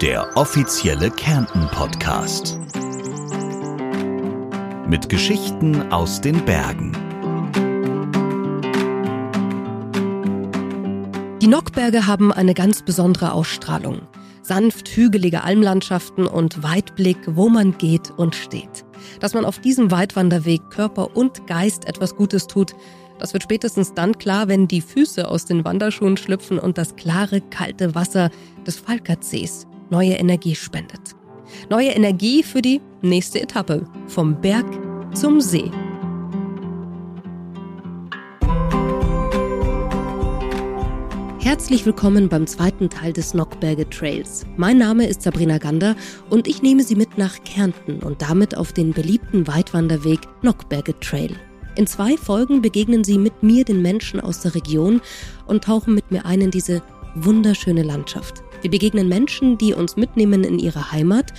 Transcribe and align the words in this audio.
der 0.00 0.36
offizielle 0.36 1.10
Kärnten-Podcast. 1.10 2.56
Mit 4.86 5.08
Geschichten 5.08 5.90
aus 5.90 6.20
den 6.20 6.44
Bergen. 6.44 6.92
Die 11.42 11.48
Nockberge 11.48 12.06
haben 12.06 12.32
eine 12.32 12.54
ganz 12.54 12.82
besondere 12.82 13.32
Ausstrahlung. 13.32 14.02
Sanft 14.42 14.88
hügelige 14.88 15.42
Almlandschaften 15.42 16.28
und 16.28 16.62
Weitblick, 16.62 17.18
wo 17.26 17.48
man 17.48 17.76
geht 17.76 18.12
und 18.16 18.36
steht. 18.36 18.84
Dass 19.18 19.34
man 19.34 19.44
auf 19.44 19.58
diesem 19.58 19.90
Weitwanderweg 19.90 20.60
Körper 20.70 21.16
und 21.16 21.48
Geist 21.48 21.88
etwas 21.88 22.14
Gutes 22.14 22.46
tut, 22.46 22.72
das 23.18 23.32
wird 23.32 23.42
spätestens 23.42 23.94
dann 23.94 24.16
klar, 24.16 24.46
wenn 24.46 24.68
die 24.68 24.80
Füße 24.80 25.28
aus 25.28 25.44
den 25.44 25.64
Wanderschuhen 25.64 26.16
schlüpfen 26.16 26.60
und 26.60 26.78
das 26.78 26.94
klare, 26.94 27.40
kalte 27.40 27.96
Wasser 27.96 28.30
des 28.64 28.76
Falkertsees 28.76 29.67
neue 29.90 30.12
Energie 30.12 30.54
spendet. 30.54 31.14
Neue 31.70 31.90
Energie 31.90 32.42
für 32.42 32.62
die 32.62 32.80
nächste 33.02 33.40
Etappe 33.40 33.86
vom 34.06 34.40
Berg 34.40 34.66
zum 35.14 35.40
See. 35.40 35.70
Herzlich 41.40 41.86
willkommen 41.86 42.28
beim 42.28 42.46
zweiten 42.46 42.90
Teil 42.90 43.14
des 43.14 43.32
Nockberge 43.32 43.88
Trails. 43.88 44.44
Mein 44.58 44.76
Name 44.76 45.06
ist 45.06 45.22
Sabrina 45.22 45.56
Gander 45.56 45.96
und 46.28 46.46
ich 46.46 46.60
nehme 46.60 46.82
Sie 46.82 46.94
mit 46.94 47.16
nach 47.16 47.42
Kärnten 47.44 48.02
und 48.02 48.20
damit 48.20 48.54
auf 48.54 48.74
den 48.74 48.92
beliebten 48.92 49.46
Weitwanderweg 49.46 50.20
Nockberge 50.42 50.98
Trail. 51.00 51.34
In 51.76 51.86
zwei 51.86 52.18
Folgen 52.18 52.60
begegnen 52.60 53.02
Sie 53.02 53.16
mit 53.16 53.42
mir 53.42 53.64
den 53.64 53.80
Menschen 53.80 54.20
aus 54.20 54.40
der 54.40 54.54
Region 54.54 55.00
und 55.46 55.64
tauchen 55.64 55.94
mit 55.94 56.10
mir 56.10 56.26
ein 56.26 56.42
in 56.42 56.50
diese 56.50 56.82
wunderschöne 57.14 57.82
Landschaft. 57.82 58.42
Wir 58.60 58.70
begegnen 58.70 59.08
Menschen, 59.08 59.56
die 59.58 59.74
uns 59.74 59.96
mitnehmen 59.96 60.44
in 60.44 60.58
ihre 60.58 60.90
Heimat 60.90 61.32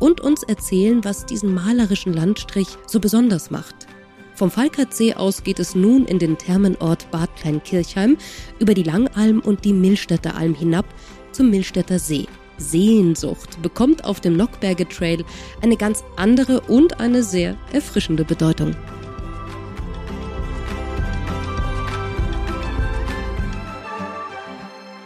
und 0.00 0.20
uns 0.20 0.42
erzählen, 0.42 1.04
was 1.04 1.26
diesen 1.26 1.54
malerischen 1.54 2.12
Landstrich 2.12 2.68
so 2.86 2.98
besonders 3.00 3.50
macht. 3.50 3.86
Vom 4.34 4.50
Falkertsee 4.50 5.14
aus 5.14 5.44
geht 5.44 5.60
es 5.60 5.76
nun 5.76 6.06
in 6.06 6.18
den 6.18 6.36
Thermenort 6.36 7.08
Bad 7.12 7.34
Kleinkirchheim 7.36 8.16
über 8.58 8.74
die 8.74 8.82
Langalm 8.82 9.40
und 9.40 9.64
die 9.64 9.72
Millstätter 9.72 10.36
Alm 10.36 10.54
hinab 10.54 10.86
zum 11.30 11.50
Millstätter 11.50 12.00
See. 12.00 12.26
Sehnsucht 12.58 13.60
bekommt 13.62 14.04
auf 14.04 14.20
dem 14.20 14.36
Nockberge 14.36 14.88
Trail 14.88 15.24
eine 15.62 15.76
ganz 15.76 16.04
andere 16.16 16.60
und 16.62 17.00
eine 17.00 17.22
sehr 17.22 17.56
erfrischende 17.72 18.24
Bedeutung. 18.24 18.74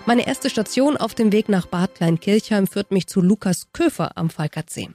Meine 0.09 0.27
erste 0.27 0.49
Station 0.49 0.97
auf 0.97 1.15
dem 1.15 1.33
Weg 1.33 1.51
nach 1.51 1.67
Bad 1.67 1.97
Kleinkirchheim 1.97 2.67
führt 2.67 2.93
mich 2.93 3.09
zu 3.09 3.21
Lukas 3.21 3.67
Köfer 3.75 4.17
am 4.17 4.31
Falkertsee. 4.31 4.89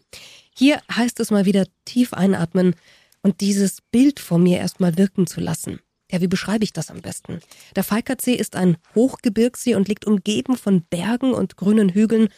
Hier 0.58 0.82
heißt 0.92 1.20
es 1.20 1.30
mal 1.30 1.46
wieder 1.46 1.68
tief 1.86 2.14
einatmen 2.14 2.76
und 3.22 3.40
dieses 3.40 3.82
Bild 3.92 4.20
vor 4.20 4.40
mir 4.40 4.58
erstmal 4.58 4.98
wirken 4.98 5.28
zu 5.28 5.40
lassen. 5.40 5.82
Ja, 6.12 6.20
wie 6.20 6.28
beschreibe 6.28 6.64
ich 6.64 6.74
das 6.74 6.90
am 6.90 7.02
besten? 7.02 7.42
Der 7.76 7.84
Falkertsee 7.84 8.34
ist 8.34 8.56
ein 8.56 8.78
Hochgebirgssee 8.96 9.76
und 9.76 9.88
liegt 9.88 10.06
umgeben 10.06 10.58
von 10.58 10.82
Bergen 10.82 11.36
und 11.36 11.58
grünen 11.58 11.90
Hügeln 11.90 12.30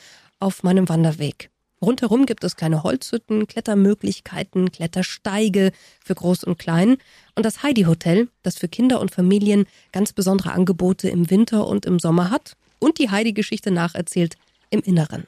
auf 0.41 0.63
meinem 0.63 0.89
Wanderweg. 0.89 1.51
Rundherum 1.81 2.25
gibt 2.25 2.43
es 2.43 2.57
kleine 2.57 2.83
Holzhütten, 2.83 3.47
Klettermöglichkeiten, 3.47 4.69
Klettersteige 4.73 5.71
für 6.03 6.15
Groß 6.15 6.43
und 6.43 6.59
Klein 6.59 6.97
und 7.35 7.45
das 7.45 7.63
Heidi 7.63 7.83
Hotel, 7.83 8.27
das 8.43 8.57
für 8.57 8.67
Kinder 8.67 8.99
und 8.99 9.11
Familien 9.11 9.65
ganz 9.93 10.11
besondere 10.11 10.51
Angebote 10.51 11.07
im 11.07 11.29
Winter 11.29 11.67
und 11.67 11.85
im 11.85 11.99
Sommer 11.99 12.31
hat 12.31 12.57
und 12.79 12.99
die 12.99 13.09
Heidi-Geschichte 13.09 13.71
nacherzählt 13.71 14.35
im 14.69 14.81
Inneren. 14.81 15.25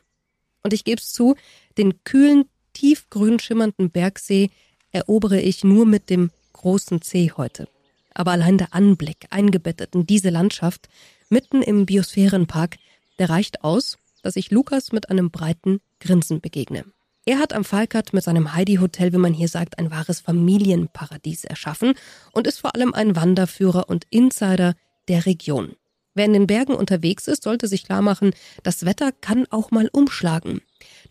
Und 0.64 0.74
ich 0.74 0.84
gebe 0.84 1.02
es 1.02 1.12
zu, 1.12 1.36
den 1.78 2.04
kühlen, 2.04 2.46
tiefgrün 2.74 3.40
schimmernden 3.40 3.90
Bergsee 3.90 4.50
erobere 4.92 5.40
ich 5.40 5.64
nur 5.64 5.86
mit 5.86 6.10
dem 6.10 6.32
großen 6.54 7.02
C 7.02 7.32
heute. 7.36 7.68
Aber 8.14 8.32
allein 8.32 8.58
der 8.58 8.74
Anblick, 8.74 9.28
eingebettet 9.30 9.96
in 9.96 10.06
diese 10.08 10.30
Landschaft, 10.30 10.90
mitten 11.30 11.62
im 11.62 11.86
Biosphärenpark, 11.86 12.78
der 13.20 13.30
reicht 13.30 13.64
aus, 13.64 13.98
dass 14.24 14.36
ich 14.36 14.52
Lukas 14.52 14.92
mit 14.92 15.10
einem 15.10 15.30
breiten 15.32 15.80
Grinsen 16.00 16.42
begegne. 16.42 16.84
Er 17.26 17.40
hat 17.40 17.54
am 17.54 17.66
Falkert 17.66 18.14
mit 18.14 18.24
seinem 18.24 18.54
Heidi-Hotel, 18.54 19.12
wie 19.12 19.18
man 19.18 19.34
hier 19.34 19.50
sagt, 19.50 19.78
ein 19.80 19.92
wahres 19.92 20.22
Familienparadies 20.22 21.44
erschaffen 21.44 21.94
und 22.32 22.48
ist 22.48 22.60
vor 22.60 22.74
allem 22.74 22.94
ein 22.94 23.16
Wanderführer 23.16 23.90
und 23.90 24.06
Insider 24.10 24.76
der 25.10 25.26
Region. 25.26 25.76
Wer 26.18 26.26
in 26.26 26.34
den 26.34 26.48
Bergen 26.48 26.74
unterwegs 26.74 27.28
ist, 27.28 27.44
sollte 27.44 27.68
sich 27.68 27.84
klar 27.84 28.02
machen, 28.02 28.32
das 28.64 28.86
Wetter 28.86 29.12
kann 29.12 29.46
auch 29.52 29.70
mal 29.70 29.88
umschlagen. 29.92 30.62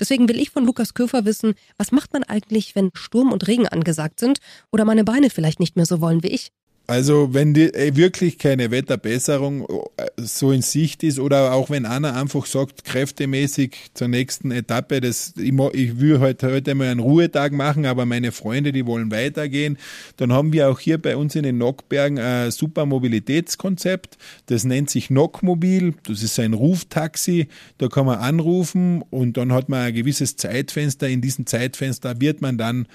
Deswegen 0.01 0.29
will 0.29 0.41
ich 0.41 0.51
von 0.51 0.67
Lukas 0.67 0.95
Köfer 0.95 1.25
wissen, 1.25 1.55
was 1.79 1.93
macht 1.93 2.13
man 2.13 2.25
eigentlich, 2.25 2.75
wenn 2.75 2.91
Sturm 2.93 3.31
und 3.31 3.47
Regen 3.47 3.69
angesagt 3.69 4.19
sind 4.19 4.41
oder 4.73 4.85
meine 4.85 5.05
Beine 5.05 5.31
vielleicht 5.31 5.61
nicht 5.61 5.77
mehr 5.77 5.87
so 5.87 6.01
wollen 6.01 6.25
wie 6.25 6.31
ich? 6.31 6.51
Also 6.89 7.35
wenn 7.35 7.53
die, 7.53 7.75
äh, 7.75 7.97
wirklich 7.97 8.39
keine 8.39 8.71
Wetterbesserung 8.71 9.67
äh, 9.97 10.07
so 10.17 10.53
in 10.53 10.63
Sicht 10.63 11.03
ist 11.03 11.19
oder 11.19 11.53
auch 11.53 11.69
wenn 11.69 11.85
einer 11.85 12.15
einfach 12.15 12.47
sagt, 12.47 12.85
kräftemäßig 12.85 13.77
zur 13.95 14.07
nächsten 14.07 14.53
Etappe, 14.53 15.01
das, 15.01 15.35
ich, 15.37 15.53
ich 15.73 16.01
will 16.01 16.21
heute, 16.21 16.53
heute 16.53 16.77
mal 16.77 16.87
einen 16.87 17.01
Ruhetag 17.01 17.53
machen, 17.53 17.87
aber 17.87 18.07
meine 18.07 18.31
Freunde, 18.31 18.71
die 18.71 18.87
wollen 18.87 19.11
weitergehen, 19.11 19.79
dann 20.17 20.33
haben 20.33 20.53
wir 20.53 20.71
auch 20.71 20.79
hier 20.79 20.99
bei 21.03 21.17
uns 21.17 21.35
in 21.35 21.43
den 21.43 21.59
Nockbergen 21.59 22.21
ein 22.21 22.53
super 22.53 22.87
Mobilitätskonzept, 22.87 24.17
das 24.47 24.63
nennt 24.63 24.89
sich 24.89 25.11
Nockmobil, 25.11 25.95
das 26.05 26.23
ist 26.23 26.39
ein 26.39 26.55
Ruftaxi, 26.55 27.49
da 27.79 27.89
kann 27.89 28.07
man 28.07 28.21
anrufen 28.21 29.03
und 29.11 29.37
dann 29.37 29.53
hat 29.53 29.69
man 29.69 29.81
ein 29.81 29.95
gewisses 29.95 30.37
Zeitfenster, 30.37 31.09
in 31.09 31.21
diesem 31.21 31.47
Zeitfenster 31.47 32.21
wird 32.21 32.43
man 32.43 32.59
dann 32.59 32.87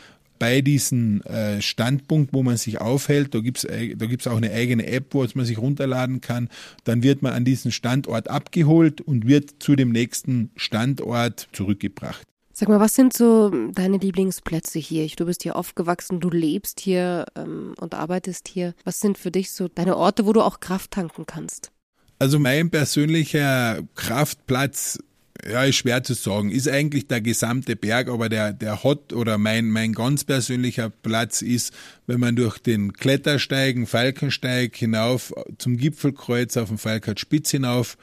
bei 0.42 0.62
diesem 0.62 1.22
äh, 1.22 1.62
Standpunkt, 1.62 2.34
wo 2.34 2.42
man 2.42 2.58
sich 2.58 2.82
aufhält, 2.82 3.36
da 3.36 3.42
gibt's 3.42 3.64
äh, 3.64 3.96
da 3.96 4.08
gibt's 4.08 4.26
auch 4.26 4.38
eine 4.38 4.52
eigene 4.52 4.88
App, 4.88 5.14
wo 5.14 5.24
man 5.36 5.46
sich 5.46 5.60
runterladen 5.60 6.20
kann. 6.20 6.50
Dann 6.84 7.04
wird 7.04 7.22
man 7.22 7.34
an 7.34 7.46
diesen 7.46 7.72
Standort 7.72 8.28
abgeholt 8.28 9.02
und 9.02 9.28
wird 9.28 9.62
zu 9.62 9.76
dem 9.76 9.92
nächsten 9.92 10.50
Standort 10.56 11.48
zurückgebracht. 11.54 12.26
Sag 12.54 12.70
mal, 12.70 12.80
was 12.80 12.96
sind 12.96 13.14
so 13.14 13.52
deine 13.72 13.98
Lieblingsplätze 13.98 14.80
hier? 14.80 15.08
Du 15.16 15.28
bist 15.28 15.44
hier 15.44 15.56
aufgewachsen, 15.56 16.20
du 16.20 16.32
lebst 16.32 16.80
hier 16.80 17.28
ähm, 17.36 17.76
und 17.80 17.94
arbeitest 17.94 18.48
hier. 18.48 18.74
Was 18.84 19.00
sind 19.00 19.20
für 19.20 19.30
dich 19.30 19.52
so 19.52 19.68
deine 19.68 19.96
Orte, 19.96 20.26
wo 20.26 20.34
du 20.34 20.42
auch 20.42 20.60
Kraft 20.60 20.90
tanken 20.90 21.28
kannst? 21.28 21.72
Also 22.18 22.40
mein 22.40 22.72
persönlicher 22.72 23.84
Kraftplatz 23.94 24.98
ja, 25.50 25.64
ist 25.64 25.78
schwer 25.78 26.04
zu 26.04 26.14
sagen. 26.14 26.52
Ist 26.52 26.68
eigentlich 26.68 27.08
der 27.08 27.22
gesamte 27.22 27.76
Berg, 27.76 28.10
aber 28.10 28.30
der, 28.30 28.54
der 28.54 28.84
Hot 28.84 29.14
oder 29.14 29.38
mein, 29.38 29.70
mein 29.70 29.94
ganz 29.94 30.24
persönlicher 30.24 30.90
Platz 30.90 31.42
ist, 31.42 31.74
wenn 32.08 32.20
man 32.20 32.36
durch 32.36 32.60
den 32.60 32.94
Klettersteigen, 32.94 33.88
Falkensteig 33.88 34.76
hinauf 34.76 35.34
zum 35.58 35.78
Gipfelkreuz 35.78 36.58
auf 36.58 36.70
dem 36.70 36.78
Falkert 36.78 37.20
Spitz 37.20 37.52
hinauf 37.52 37.98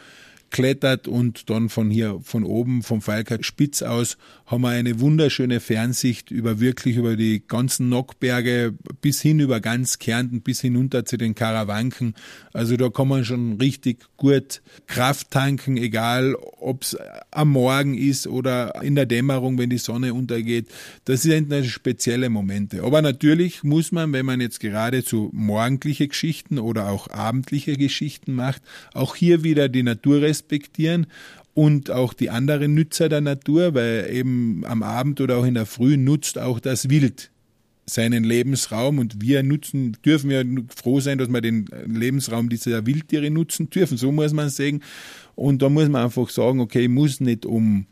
klettert 0.51 1.09
und 1.09 1.51
dann 1.51 1.69
von 1.69 1.91
hier, 1.91 2.21
von 2.23 2.45
oben, 2.45 2.83
vom 2.83 3.03
Falkert 3.03 3.45
Spitz 3.45 3.83
aus, 3.83 4.17
haben 4.47 4.63
wir 4.63 4.71
eine 4.71 5.01
wunderschöne 5.01 5.61
Fernsicht 5.61 6.31
über 6.31 6.59
wirklich 6.61 6.97
über 6.97 7.17
die 7.17 7.43
ganzen 7.47 7.89
Nockberge 7.89 8.75
bis 9.01 9.21
hin 9.21 9.41
über 9.41 9.61
ganz 9.61 9.99
Kärnten 9.99 10.41
bis 10.41 10.61
hinunter 10.61 11.05
zu 11.05 11.19
den 11.19 11.35
Karawanken. 11.35 12.15
Also 12.53 12.77
da 12.77 12.89
kann 12.89 13.09
man 13.09 13.25
schon 13.25 13.59
richtig 13.61 14.07
gut 14.17 14.63
Kraft 14.87 15.31
tanken, 15.31 15.77
egal 15.77 16.35
ob 16.35 16.83
es 16.83 16.97
am 17.31 17.51
Morgen 17.51 17.97
ist 17.97 18.27
oder 18.27 18.83
in 18.83 18.95
der 18.95 19.07
Dämmerung, 19.07 19.59
wenn 19.59 19.71
die 19.71 19.79
Sonne 19.79 20.15
untergeht. 20.15 20.69
Das 21.05 21.23
sind 21.23 21.53
spezielle 21.67 22.31
Momente. 22.31 22.83
Aber 22.83 23.03
natürlich 23.03 23.63
muss 23.65 23.93
man, 23.93 24.13
wenn 24.13 24.27
man 24.27 24.41
jetzt 24.41 24.61
gerade 24.61 25.05
zu 25.05 25.31
morgendliche 25.33 26.09
Geschichten 26.09 26.59
oder 26.59 26.89
auch 26.89 27.09
abendliche 27.09 27.77
Geschichten 27.77 28.35
macht, 28.35 28.63
auch 28.95 29.15
hier 29.15 29.43
wieder 29.43 29.69
die 29.69 29.83
Natur 29.83 30.23
respektieren 30.39 31.07
und 31.55 31.91
auch 31.91 32.13
die 32.13 32.31
anderen 32.31 32.75
Nützer 32.75 33.09
der 33.09 33.21
Natur, 33.21 33.75
weil 33.75 34.09
eben 34.13 34.65
am 34.65 34.83
Abend 34.83 35.21
oder 35.21 35.39
auch 35.39 35.45
in 35.45 35.55
der 35.55 35.67
Früh 35.67 35.97
nutzt 35.97 36.39
auch 36.39 36.61
das 36.61 36.89
Wild 36.89 37.31
seinen 37.85 38.23
Lebensraum 38.23 38.99
und 38.99 39.21
wir 39.21 39.43
nutzen, 39.43 39.97
dürfen 40.05 40.31
ja 40.31 40.43
froh 40.77 41.01
sein, 41.01 41.19
dass 41.19 41.29
wir 41.29 41.41
den 41.41 41.67
Lebensraum 41.87 42.49
dieser 42.49 42.87
Wildtiere 42.87 43.31
nutzen 43.31 43.71
dürfen, 43.71 43.97
so 43.97 44.13
muss 44.13 44.33
man 44.33 44.51
sagen. 44.51 44.83
Und 45.35 45.63
da 45.63 45.69
muss 45.69 45.89
man 45.89 46.05
einfach 46.05 46.29
sagen, 46.29 46.61
okay, 46.61 46.83
ich 46.83 46.91
muss 46.91 47.21
nicht 47.21 47.47
um 47.47 47.87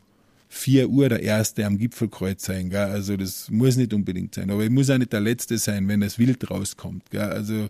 4 0.49 0.89
Uhr 0.89 1.09
der 1.09 1.21
Erste 1.21 1.65
am 1.65 1.77
Gipfelkreuz 1.77 2.45
sein. 2.45 2.69
Gell? 2.69 2.85
Also 2.85 3.17
das 3.17 3.49
muss 3.49 3.75
nicht 3.77 3.93
unbedingt 3.93 4.35
sein. 4.35 4.49
Aber 4.49 4.63
ich 4.63 4.69
muss 4.69 4.89
auch 4.89 4.97
nicht 4.97 5.13
der 5.13 5.19
Letzte 5.19 5.57
sein, 5.57 5.87
wenn 5.87 6.01
das 6.01 6.17
Wild 6.17 6.49
rauskommt. 6.49 7.09
Gell? 7.09 7.21
Also 7.21 7.67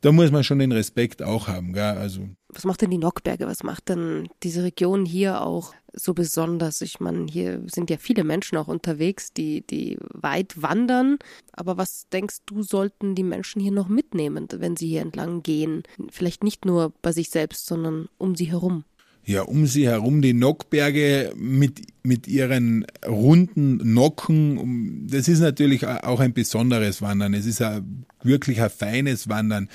da 0.00 0.12
muss 0.12 0.30
man 0.30 0.44
schon 0.44 0.58
den 0.58 0.72
Respekt 0.72 1.22
auch 1.22 1.48
haben. 1.48 1.72
Gell? 1.72 1.82
Also 1.82 2.28
was 2.52 2.64
macht 2.64 2.82
denn 2.82 2.90
die 2.90 2.98
Nockberge? 2.98 3.46
Was 3.46 3.62
macht 3.62 3.88
denn 3.88 4.28
diese 4.42 4.64
Region 4.64 5.04
hier 5.06 5.42
auch 5.42 5.72
so 5.92 6.14
besonders? 6.14 6.80
Ich 6.80 6.98
meine, 6.98 7.26
hier 7.30 7.62
sind 7.66 7.90
ja 7.90 7.96
viele 7.96 8.24
Menschen 8.24 8.58
auch 8.58 8.68
unterwegs, 8.68 9.32
die, 9.32 9.64
die 9.66 9.98
weit 10.12 10.60
wandern. 10.60 11.18
Aber 11.52 11.76
was 11.76 12.08
denkst 12.12 12.38
du, 12.46 12.62
sollten 12.62 13.14
die 13.14 13.22
Menschen 13.22 13.60
hier 13.60 13.72
noch 13.72 13.88
mitnehmen, 13.88 14.48
wenn 14.52 14.76
sie 14.76 14.88
hier 14.88 15.02
entlang 15.02 15.42
gehen? 15.42 15.84
Vielleicht 16.10 16.42
nicht 16.42 16.64
nur 16.64 16.92
bei 17.02 17.12
sich 17.12 17.30
selbst, 17.30 17.66
sondern 17.66 18.08
um 18.18 18.34
sie 18.34 18.46
herum. 18.46 18.84
Ja, 19.30 19.42
um 19.42 19.66
sie 19.66 19.86
herum 19.86 20.22
die 20.22 20.32
Nockberge 20.32 21.32
mit, 21.36 21.82
mit 22.02 22.26
ihren 22.26 22.84
runden 23.06 23.94
Nocken. 23.94 25.06
Das 25.08 25.28
ist 25.28 25.38
natürlich 25.38 25.86
auch 25.86 26.18
ein 26.18 26.32
besonderes 26.32 27.00
Wandern. 27.00 27.34
Es 27.34 27.46
ist 27.46 27.62
ein, 27.62 28.06
wirklich 28.22 28.60
ein 28.60 28.70
feines 28.70 29.28
Wandern. 29.28 29.68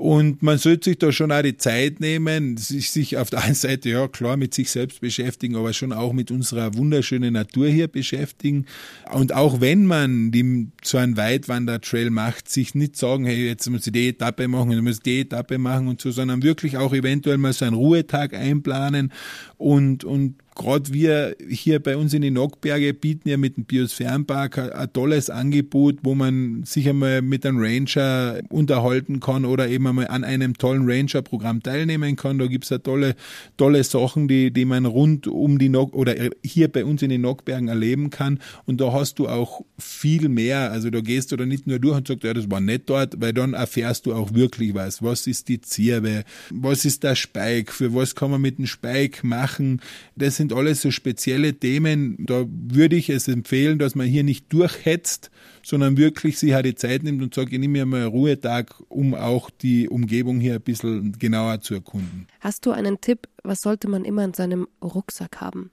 Und 0.00 0.42
man 0.42 0.56
sollte 0.56 0.88
sich 0.88 0.98
da 0.98 1.12
schon 1.12 1.30
auch 1.30 1.42
die 1.42 1.58
Zeit 1.58 2.00
nehmen, 2.00 2.56
sich, 2.56 2.90
sich 2.90 3.18
auf 3.18 3.28
der 3.28 3.44
einen 3.44 3.54
Seite, 3.54 3.90
ja 3.90 4.08
klar, 4.08 4.38
mit 4.38 4.54
sich 4.54 4.70
selbst 4.70 5.02
beschäftigen, 5.02 5.56
aber 5.56 5.74
schon 5.74 5.92
auch 5.92 6.14
mit 6.14 6.30
unserer 6.30 6.74
wunderschönen 6.74 7.34
Natur 7.34 7.68
hier 7.68 7.86
beschäftigen. 7.86 8.64
Und 9.12 9.34
auch 9.34 9.60
wenn 9.60 9.84
man 9.84 10.30
die, 10.30 10.68
so 10.82 10.96
einen 10.96 11.18
Weitwandertrail 11.18 12.08
macht, 12.08 12.48
sich 12.48 12.74
nicht 12.74 12.96
sagen, 12.96 13.26
hey, 13.26 13.46
jetzt 13.46 13.68
muss 13.68 13.86
ich 13.86 13.92
die 13.92 14.08
Etappe 14.08 14.48
machen, 14.48 14.70
jetzt 14.70 14.82
muss 14.82 14.96
ich 14.96 15.02
die 15.02 15.20
Etappe 15.20 15.58
machen 15.58 15.86
und 15.86 16.00
so, 16.00 16.10
sondern 16.10 16.42
wirklich 16.42 16.78
auch 16.78 16.94
eventuell 16.94 17.36
mal 17.36 17.52
so 17.52 17.66
einen 17.66 17.76
Ruhetag 17.76 18.32
einplanen 18.32 19.12
und, 19.58 20.04
und 20.04 20.36
gerade 20.60 20.92
wir 20.92 21.36
hier 21.48 21.80
bei 21.80 21.96
uns 21.96 22.12
in 22.12 22.20
den 22.20 22.34
Nockberge 22.34 22.92
bieten 22.92 23.30
ja 23.30 23.38
mit 23.38 23.56
dem 23.56 23.64
Biosphärenpark 23.64 24.58
ein, 24.58 24.92
tolles 24.92 25.30
Angebot, 25.30 26.00
wo 26.02 26.14
man 26.14 26.64
sich 26.64 26.86
einmal 26.86 27.22
mit 27.22 27.46
einem 27.46 27.58
Ranger 27.58 28.40
unterhalten 28.50 29.20
kann 29.20 29.46
oder 29.46 29.68
eben 29.68 29.86
einmal 29.86 30.08
an 30.08 30.22
einem 30.22 30.58
tollen 30.58 30.82
Ranger-Programm 30.84 31.62
teilnehmen 31.62 32.14
kann. 32.14 32.38
Da 32.38 32.46
gibt's 32.46 32.68
ja 32.68 32.76
tolle, 32.76 33.14
tolle 33.56 33.82
Sachen, 33.84 34.28
die, 34.28 34.50
die 34.50 34.66
man 34.66 34.84
rund 34.84 35.26
um 35.26 35.58
die 35.58 35.70
Nock 35.70 35.94
oder 35.94 36.14
hier 36.44 36.68
bei 36.68 36.84
uns 36.84 37.00
in 37.00 37.08
den 37.08 37.22
Nockbergen 37.22 37.68
erleben 37.68 38.10
kann. 38.10 38.38
Und 38.66 38.82
da 38.82 38.92
hast 38.92 39.18
du 39.18 39.28
auch 39.28 39.62
viel 39.78 40.28
mehr. 40.28 40.72
Also 40.72 40.90
da 40.90 41.00
gehst 41.00 41.32
du 41.32 41.36
da 41.36 41.46
nicht 41.46 41.66
nur 41.66 41.78
durch 41.78 41.96
und 41.96 42.08
sagst, 42.08 42.24
ja, 42.24 42.34
das 42.34 42.50
war 42.50 42.60
nicht 42.60 42.82
dort, 42.90 43.18
weil 43.18 43.32
dann 43.32 43.54
erfährst 43.54 44.04
du 44.04 44.12
auch 44.12 44.34
wirklich 44.34 44.74
was. 44.74 45.02
Was 45.02 45.26
ist 45.26 45.48
die 45.48 45.62
Zirbe? 45.62 46.24
Was 46.50 46.84
ist 46.84 47.02
der 47.02 47.14
Speik? 47.14 47.72
Für 47.72 47.94
was 47.94 48.14
kann 48.14 48.30
man 48.30 48.42
mit 48.42 48.58
dem 48.58 48.66
Speik 48.66 49.24
machen? 49.24 49.80
Das 50.16 50.36
sind 50.36 50.49
alles 50.52 50.82
so 50.82 50.90
spezielle 50.90 51.54
Themen. 51.54 52.16
Da 52.18 52.44
würde 52.48 52.96
ich 52.96 53.10
es 53.10 53.28
empfehlen, 53.28 53.78
dass 53.78 53.94
man 53.94 54.06
hier 54.06 54.24
nicht 54.24 54.52
durchhetzt, 54.52 55.30
sondern 55.62 55.96
wirklich 55.96 56.38
sich 56.38 56.52
halt 56.52 56.66
die 56.66 56.74
Zeit 56.74 57.02
nimmt 57.02 57.22
und 57.22 57.34
sagt, 57.34 57.52
ich 57.52 57.58
nehme 57.58 57.72
mir 57.72 57.86
mal 57.86 58.00
einen 58.02 58.10
Ruhetag, 58.10 58.74
um 58.88 59.14
auch 59.14 59.50
die 59.50 59.88
Umgebung 59.88 60.40
hier 60.40 60.54
ein 60.54 60.60
bisschen 60.60 61.12
genauer 61.18 61.60
zu 61.60 61.74
erkunden. 61.74 62.26
Hast 62.40 62.66
du 62.66 62.72
einen 62.72 63.00
Tipp, 63.00 63.28
was 63.42 63.60
sollte 63.60 63.88
man 63.88 64.04
immer 64.04 64.24
in 64.24 64.34
seinem 64.34 64.68
Rucksack 64.82 65.40
haben? 65.40 65.70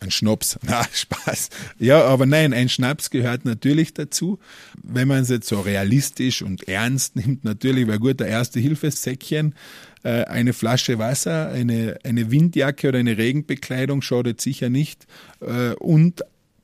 Ein 0.00 0.10
Schnaps. 0.10 0.58
Na, 0.66 0.84
Spaß. 0.92 1.50
Ja, 1.78 2.04
aber 2.04 2.26
nein, 2.26 2.52
ein 2.52 2.68
Schnaps 2.68 3.10
gehört 3.10 3.44
natürlich 3.44 3.94
dazu. 3.94 4.38
Wenn 4.82 5.08
man 5.08 5.22
es 5.22 5.28
jetzt 5.28 5.48
so 5.48 5.60
realistisch 5.60 6.42
und 6.42 6.66
ernst 6.68 7.16
nimmt, 7.16 7.44
natürlich, 7.44 7.86
weil 7.86 7.98
gut, 7.98 8.20
der 8.20 8.28
erste 8.28 8.60
Hilfesäckchen, 8.60 9.54
äh, 10.02 10.24
eine 10.24 10.52
Flasche 10.52 10.98
Wasser, 10.98 11.50
eine, 11.50 11.98
eine 12.02 12.30
Windjacke 12.30 12.88
oder 12.88 12.98
eine 12.98 13.18
Regenbekleidung 13.18 14.00
schadet 14.02 14.40
sicher 14.40 14.70
nicht. 14.70 15.06
Äh, 15.40 15.74
und 15.74 16.22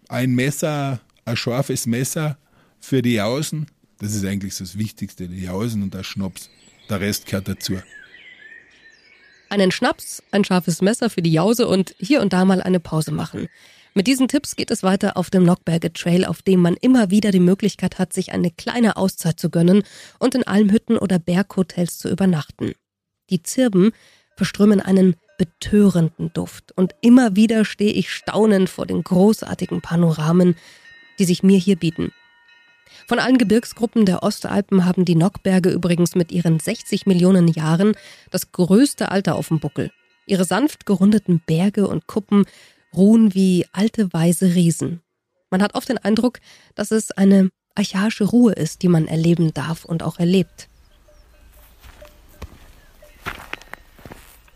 ein 0.09 0.35
Messer, 0.35 1.01
ein 1.25 1.37
scharfes 1.37 1.87
Messer 1.87 2.39
für 2.81 3.03
die 3.03 3.15
Jausen. 3.15 3.67
Das 3.99 4.15
ist 4.15 4.25
eigentlich 4.25 4.55
so 4.55 4.65
das 4.65 4.79
Wichtigste, 4.79 5.29
die 5.29 5.45
Jausen 5.45 5.83
und 5.83 5.95
der 5.95 6.05
Schnaps. 6.05 6.51
Der 6.89 7.01
Rest 7.01 7.27
gehört 7.27 7.49
dazu. 7.49 7.79
Einen 9.49 9.71
Schnaps, 9.71 10.23
ein 10.33 10.45
scharfes 10.45 10.83
Messer 10.83 11.09
für 11.09 11.23
die 11.23 11.33
Jause 11.33 11.69
und 11.69 11.95
hier 11.99 12.21
und 12.21 12.33
da 12.33 12.45
mal 12.45 12.61
eine 12.61 12.81
Pause 12.81 13.13
machen. 13.13 13.49
Mit 13.95 14.09
diesen 14.09 14.29
Tipps 14.29 14.57
geht 14.57 14.71
es 14.71 14.83
weiter 14.83 15.17
auf 15.17 15.31
dem 15.31 15.45
Nockberge 15.45 15.93
Trail, 15.93 16.27
auf 16.27 16.43
dem 16.43 16.61
man 16.61 16.75
immer 16.75 17.11
wieder 17.11 17.31
die 17.31 17.41
Möglichkeit 17.41 17.99
hat, 17.99 18.13
sich 18.13 18.33
eine 18.33 18.51
kleine 18.51 18.97
Auszeit 18.97 19.41
zu 19.41 19.49
gönnen 19.49 19.85
und 20.19 20.35
in 20.35 20.47
Almhütten 20.47 20.99
oder 20.99 21.19
Berghotels 21.19 21.97
zu 21.99 22.11
übernachten. 22.11 22.73
Die 23.31 23.43
Zirben 23.43 23.93
verströmen 24.37 24.81
einen 24.81 25.17
betörenden 25.39 26.33
Duft 26.33 26.73
und 26.73 26.95
immer 27.01 27.37
wieder 27.37 27.65
stehe 27.65 27.93
ich 27.93 28.11
staunend 28.11 28.69
vor 28.69 28.87
den 28.87 29.03
großartigen 29.03 29.81
Panoramen, 29.81 30.57
die 31.19 31.25
sich 31.25 31.43
mir 31.43 31.59
hier 31.59 31.77
bieten. 31.77 32.13
Von 33.09 33.21
allen 33.21 33.39
Gebirgsgruppen 33.39 34.05
der 34.05 34.25
Ostalpen 34.25 34.85
haben 34.85 35.05
die 35.05 35.15
Nockberge 35.15 35.71
übrigens 35.71 36.17
mit 36.17 36.33
ihren 36.33 36.59
60 36.59 37.07
Millionen 37.07 37.47
Jahren 37.47 37.95
das 38.33 38.51
größte 38.51 39.13
Alter 39.13 39.37
auf 39.37 39.49
dem 39.49 39.61
Buckel. 39.61 39.93
Ihre 40.27 40.45
sanft 40.45 40.87
gerundeten 40.87 41.41
Berge 41.47 41.87
und 41.87 42.09
Kuppen 42.09 42.47
ruhen 42.93 43.33
wie 43.33 43.65
alte 43.73 44.13
weise 44.13 44.57
Riesen. 44.57 45.03
Man 45.51 45.63
hat 45.63 45.77
oft 45.77 45.89
den 45.89 45.99
Eindruck, 45.99 46.41
dass 46.75 46.91
es 46.91 47.13
eine 47.13 47.51
archaische 47.77 48.25
Ruhe 48.25 48.53
ist, 48.53 48.83
die 48.83 48.89
man 48.89 49.07
erleben 49.07 49.55
darf 49.55 49.85
und 49.85 50.03
auch 50.03 50.19
erlebt. 50.19 50.69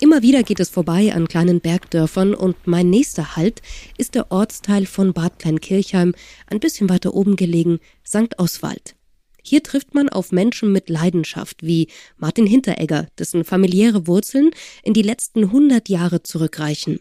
Immer 0.03 0.23
wieder 0.23 0.43
geht 0.43 0.61
es 0.61 0.71
vorbei 0.71 1.13
an 1.13 1.29
kleinen 1.29 1.61
Bergdörfern 1.61 2.35
und 2.35 2.57
mein 2.67 2.89
nächster 2.89 3.37
Halt 3.37 3.61
ist 3.99 4.15
der 4.15 4.33
Ortsteil 4.33 4.87
von 4.87 5.13
Bad 5.13 5.39
Kleinkirchheim, 5.39 6.15
ein 6.47 6.59
bisschen 6.59 6.89
weiter 6.89 7.13
oben 7.13 7.37
gelegen, 7.37 7.81
St. 8.07 8.39
Oswald. 8.39 8.97
Hier 9.43 9.63
trifft 9.63 9.93
man 9.95 10.09
auf 10.09 10.33
Menschen 10.33 10.73
mit 10.73 10.89
Leidenschaft 10.89 11.63
wie 11.63 11.89
Martin 12.17 12.47
Hinteregger, 12.47 13.09
dessen 13.19 13.45
familiäre 13.45 14.07
Wurzeln 14.07 14.53
in 14.83 14.95
die 14.95 15.03
letzten 15.03 15.53
hundert 15.53 15.91
Jahre 15.91 16.23
zurückreichen. 16.23 17.01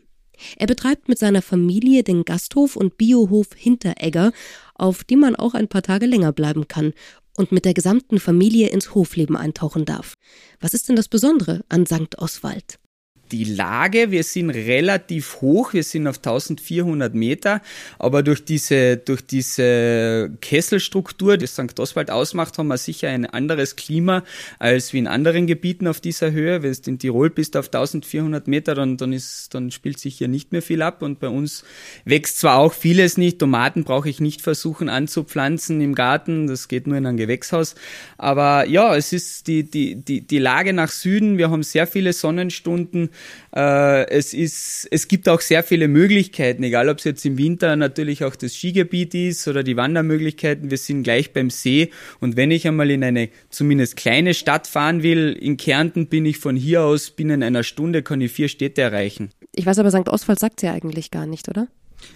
Er 0.57 0.67
betreibt 0.67 1.07
mit 1.07 1.19
seiner 1.19 1.41
Familie 1.41 2.03
den 2.03 2.25
Gasthof 2.25 2.75
und 2.75 2.97
Biohof 2.97 3.47
Hinteregger, 3.55 4.33
auf 4.75 5.05
dem 5.05 5.21
man 5.21 5.37
auch 5.37 5.53
ein 5.53 5.69
paar 5.69 5.83
Tage 5.83 6.05
länger 6.05 6.33
bleiben 6.33 6.67
kann 6.67 6.93
und 7.37 7.53
mit 7.53 7.63
der 7.63 7.73
gesamten 7.73 8.19
Familie 8.19 8.69
ins 8.69 8.93
Hofleben 8.93 9.37
eintauchen 9.37 9.85
darf. 9.85 10.15
Was 10.59 10.73
ist 10.73 10.89
denn 10.89 10.97
das 10.97 11.07
Besondere 11.07 11.63
an 11.69 11.85
St. 11.85 12.17
Oswald? 12.17 12.77
Die 13.31 13.43
Lage. 13.43 14.11
Wir 14.11 14.23
sind 14.23 14.49
relativ 14.49 15.41
hoch, 15.41 15.73
wir 15.73 15.83
sind 15.83 16.07
auf 16.07 16.17
1400 16.17 17.13
Meter, 17.13 17.61
aber 17.97 18.23
durch 18.23 18.43
diese, 18.43 18.97
durch 18.97 19.25
diese 19.25 20.31
Kesselstruktur, 20.41 21.37
die 21.37 21.47
St. 21.47 21.79
Oswald 21.79 22.11
ausmacht, 22.11 22.57
haben 22.57 22.67
wir 22.67 22.77
sicher 22.77 23.09
ein 23.09 23.25
anderes 23.25 23.75
Klima 23.75 24.23
als 24.57 24.93
wie 24.93 24.99
in 24.99 25.07
anderen 25.07 25.47
Gebieten 25.47 25.87
auf 25.87 25.99
dieser 26.01 26.31
Höhe. 26.31 26.63
Wenn 26.63 26.73
du 26.73 26.89
in 26.91 26.99
Tirol 26.99 27.29
bist 27.29 27.55
auf 27.57 27.65
1400 27.67 28.47
Meter, 28.47 28.75
dann, 28.75 28.97
dann, 28.97 29.13
ist, 29.13 29.53
dann 29.53 29.71
spielt 29.71 29.99
sich 29.99 30.17
hier 30.17 30.27
nicht 30.27 30.51
mehr 30.51 30.61
viel 30.61 30.81
ab. 30.81 31.01
Und 31.01 31.19
bei 31.19 31.29
uns 31.29 31.63
wächst 32.05 32.39
zwar 32.39 32.57
auch 32.57 32.73
vieles 32.73 33.17
nicht, 33.17 33.39
Tomaten 33.39 33.83
brauche 33.83 34.09
ich 34.09 34.19
nicht 34.19 34.41
versuchen 34.41 34.89
anzupflanzen 34.89 35.81
im 35.81 35.95
Garten, 35.95 36.47
das 36.47 36.67
geht 36.67 36.87
nur 36.87 36.97
in 36.97 37.05
einem 37.05 37.17
Gewächshaus, 37.17 37.75
aber 38.17 38.65
ja, 38.67 38.95
es 38.95 39.13
ist 39.13 39.47
die, 39.47 39.63
die, 39.63 39.95
die, 39.95 40.21
die 40.21 40.39
Lage 40.39 40.73
nach 40.73 40.89
Süden, 40.89 41.37
wir 41.37 41.49
haben 41.49 41.63
sehr 41.63 41.87
viele 41.87 42.13
Sonnenstunden, 42.13 43.09
äh, 43.55 44.07
es, 44.09 44.33
ist, 44.33 44.87
es 44.91 45.07
gibt 45.07 45.27
auch 45.27 45.41
sehr 45.41 45.63
viele 45.63 45.87
Möglichkeiten, 45.87 46.63
egal 46.63 46.89
ob 46.89 46.99
es 46.99 47.03
jetzt 47.03 47.25
im 47.25 47.37
Winter 47.37 47.75
natürlich 47.75 48.23
auch 48.23 48.35
das 48.35 48.55
Skigebiet 48.55 49.13
ist 49.15 49.47
oder 49.47 49.63
die 49.63 49.77
Wandermöglichkeiten. 49.77 50.69
Wir 50.69 50.77
sind 50.77 51.03
gleich 51.03 51.33
beim 51.33 51.49
See 51.49 51.89
und 52.19 52.35
wenn 52.35 52.51
ich 52.51 52.67
einmal 52.67 52.91
in 52.91 53.03
eine 53.03 53.29
zumindest 53.49 53.95
kleine 53.95 54.33
Stadt 54.33 54.67
fahren 54.67 55.03
will, 55.03 55.37
in 55.39 55.57
Kärnten 55.57 56.07
bin 56.07 56.25
ich 56.25 56.37
von 56.37 56.55
hier 56.55 56.83
aus 56.83 57.11
binnen 57.11 57.43
einer 57.43 57.63
Stunde, 57.63 58.03
kann 58.03 58.21
ich 58.21 58.31
vier 58.31 58.49
Städte 58.49 58.81
erreichen. 58.81 59.29
Ich 59.55 59.65
weiß 59.65 59.79
aber, 59.79 59.91
St. 59.91 60.09
Oswald 60.09 60.39
sagt 60.39 60.61
ja 60.61 60.73
eigentlich 60.73 61.11
gar 61.11 61.25
nicht, 61.25 61.49
oder? 61.49 61.67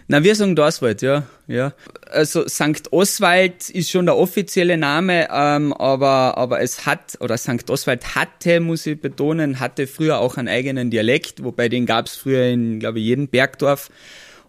Na, 0.07 0.23
wir 0.23 0.35
sagen 0.35 0.55
Dorswald, 0.55 1.01
ja, 1.01 1.23
ja. 1.47 1.73
Also 2.09 2.47
St. 2.47 2.91
Oswald 2.91 3.69
ist 3.69 3.89
schon 3.89 4.05
der 4.05 4.17
offizielle 4.17 4.77
Name, 4.77 5.27
ähm, 5.31 5.73
aber, 5.73 6.37
aber 6.37 6.61
es 6.61 6.85
hat, 6.85 7.17
oder 7.19 7.37
St. 7.37 7.69
Oswald 7.69 8.15
hatte, 8.15 8.59
muss 8.59 8.85
ich 8.85 8.99
betonen, 8.99 9.59
hatte 9.59 9.87
früher 9.87 10.19
auch 10.19 10.37
einen 10.37 10.49
eigenen 10.49 10.91
Dialekt, 10.91 11.43
wobei 11.43 11.69
den 11.69 11.85
gab 11.85 12.07
es 12.07 12.15
früher 12.15 12.45
in, 12.45 12.79
glaube 12.79 12.99
ich, 12.99 13.05
jedem 13.05 13.27
Bergdorf. 13.27 13.89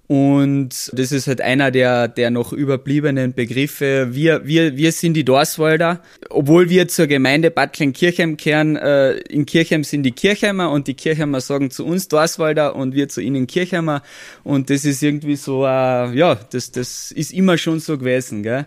Und 0.07 0.91
das 0.93 1.13
ist 1.13 1.27
halt 1.27 1.41
einer 1.41 1.71
der, 1.71 2.09
der 2.09 2.31
noch 2.31 2.53
überbliebenen 2.53 3.33
Begriffe. 3.33 4.09
Wir, 4.11 4.47
wir, 4.47 4.77
wir 4.77 4.93
sind 4.93 5.15
die 5.15 5.25
Dorswalder. 5.25 6.03
Obwohl 6.29 6.69
wir 6.69 6.89
zur 6.89 7.07
Gemeinde 7.07 7.51
Bad 7.51 7.73
Kleinkirchheim 7.73 8.37
kehren, 8.37 8.77
äh, 8.77 9.13
in 9.13 9.47
Kirchheim 9.47 9.83
sind 9.83 10.03
die 10.03 10.13
Kirchheimer 10.13 10.71
und 10.71 10.89
die 10.89 10.95
Kirchheimer 10.95 11.41
sagen 11.41 11.71
zu 11.71 11.87
uns 11.87 12.09
Dorswalder 12.09 12.77
und 12.77 12.95
wir 12.95 13.09
zu 13.09 13.23
ihnen 13.23 13.47
Kirchheimer. 13.47 14.03
Und 14.43 14.69
das 14.69 14.85
ist 14.85 15.03
irgendwie 15.03 15.37
so, 15.37 15.65
äh, 15.65 16.15
ja, 16.15 16.35
das, 16.35 16.71
das 16.71 17.11
ist 17.11 17.33
immer 17.33 17.57
schon 17.57 17.81
so 17.81 17.97
gewesen, 17.97 18.43
gell? 18.43 18.67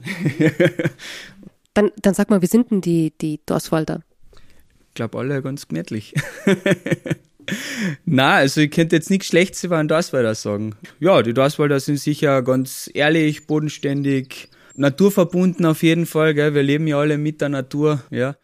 dann, 1.74 1.90
dann 2.00 2.14
sag 2.14 2.30
mal, 2.30 2.40
wie 2.40 2.46
sind 2.46 2.70
denn 2.70 2.80
die, 2.80 3.12
die 3.20 3.40
Dorswalder? 3.44 4.02
Ich 4.88 4.94
glaube, 4.94 5.18
alle 5.18 5.42
ganz 5.42 5.68
gemütlich. 5.68 6.14
Na, 8.04 8.36
also 8.36 8.60
ich 8.60 8.70
könnte 8.70 8.96
jetzt 8.96 9.10
nichts 9.10 9.26
Schlechtes 9.26 9.64
über 9.64 9.78
einen 9.78 9.88
Dorswalder 9.88 10.34
sagen. 10.34 10.74
Ja, 11.00 11.22
die 11.22 11.34
Dorswalder 11.34 11.80
sind 11.80 11.98
sicher 11.98 12.42
ganz 12.42 12.90
ehrlich, 12.92 13.46
bodenständig, 13.46 14.50
naturverbunden 14.74 15.66
auf 15.66 15.82
jeden 15.82 16.06
Fall. 16.06 16.34
Gell? 16.34 16.54
Wir 16.54 16.62
leben 16.62 16.86
ja 16.86 16.98
alle 16.98 17.18
mit 17.18 17.40
der 17.40 17.48
Natur, 17.48 18.02
ja. 18.10 18.36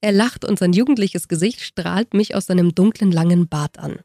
Er 0.00 0.12
lacht 0.12 0.44
und 0.44 0.58
sein 0.58 0.72
jugendliches 0.72 1.28
Gesicht 1.28 1.60
strahlt 1.60 2.12
mich 2.12 2.34
aus 2.34 2.46
seinem 2.46 2.74
dunklen, 2.74 3.12
langen 3.12 3.48
Bart 3.48 3.78
an. 3.78 4.00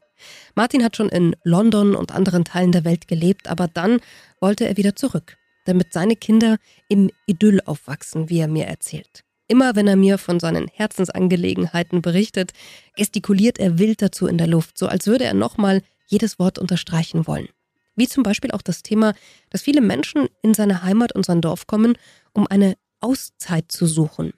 Martin 0.54 0.84
hat 0.84 0.96
schon 0.96 1.08
in 1.08 1.34
London 1.42 1.94
und 1.94 2.12
anderen 2.12 2.44
Teilen 2.44 2.72
der 2.72 2.84
Welt 2.84 3.08
gelebt, 3.08 3.48
aber 3.48 3.68
dann 3.68 4.00
wollte 4.40 4.68
er 4.68 4.76
wieder 4.76 4.94
zurück, 4.94 5.36
damit 5.64 5.92
seine 5.92 6.14
Kinder 6.14 6.58
im 6.88 7.10
Idyll 7.26 7.60
aufwachsen, 7.64 8.28
wie 8.28 8.38
er 8.38 8.48
mir 8.48 8.66
erzählt. 8.66 9.24
Immer 9.48 9.74
wenn 9.74 9.88
er 9.88 9.96
mir 9.96 10.18
von 10.18 10.38
seinen 10.38 10.68
Herzensangelegenheiten 10.68 12.02
berichtet, 12.02 12.52
gestikuliert 12.96 13.58
er 13.58 13.78
wild 13.78 14.02
dazu 14.02 14.26
in 14.26 14.36
der 14.36 14.46
Luft, 14.46 14.76
so 14.76 14.86
als 14.86 15.06
würde 15.06 15.24
er 15.24 15.34
nochmal 15.34 15.82
jedes 16.06 16.38
Wort 16.38 16.58
unterstreichen 16.58 17.26
wollen. 17.26 17.48
Wie 17.96 18.06
zum 18.06 18.22
Beispiel 18.22 18.50
auch 18.52 18.62
das 18.62 18.82
Thema, 18.82 19.14
dass 19.50 19.62
viele 19.62 19.80
Menschen 19.80 20.28
in 20.42 20.54
seine 20.54 20.82
Heimat 20.82 21.14
und 21.14 21.24
sein 21.24 21.40
Dorf 21.40 21.66
kommen, 21.66 21.96
um 22.32 22.46
eine 22.46 22.74
Auszeit 23.00 23.72
zu 23.72 23.86
suchen. 23.86 24.32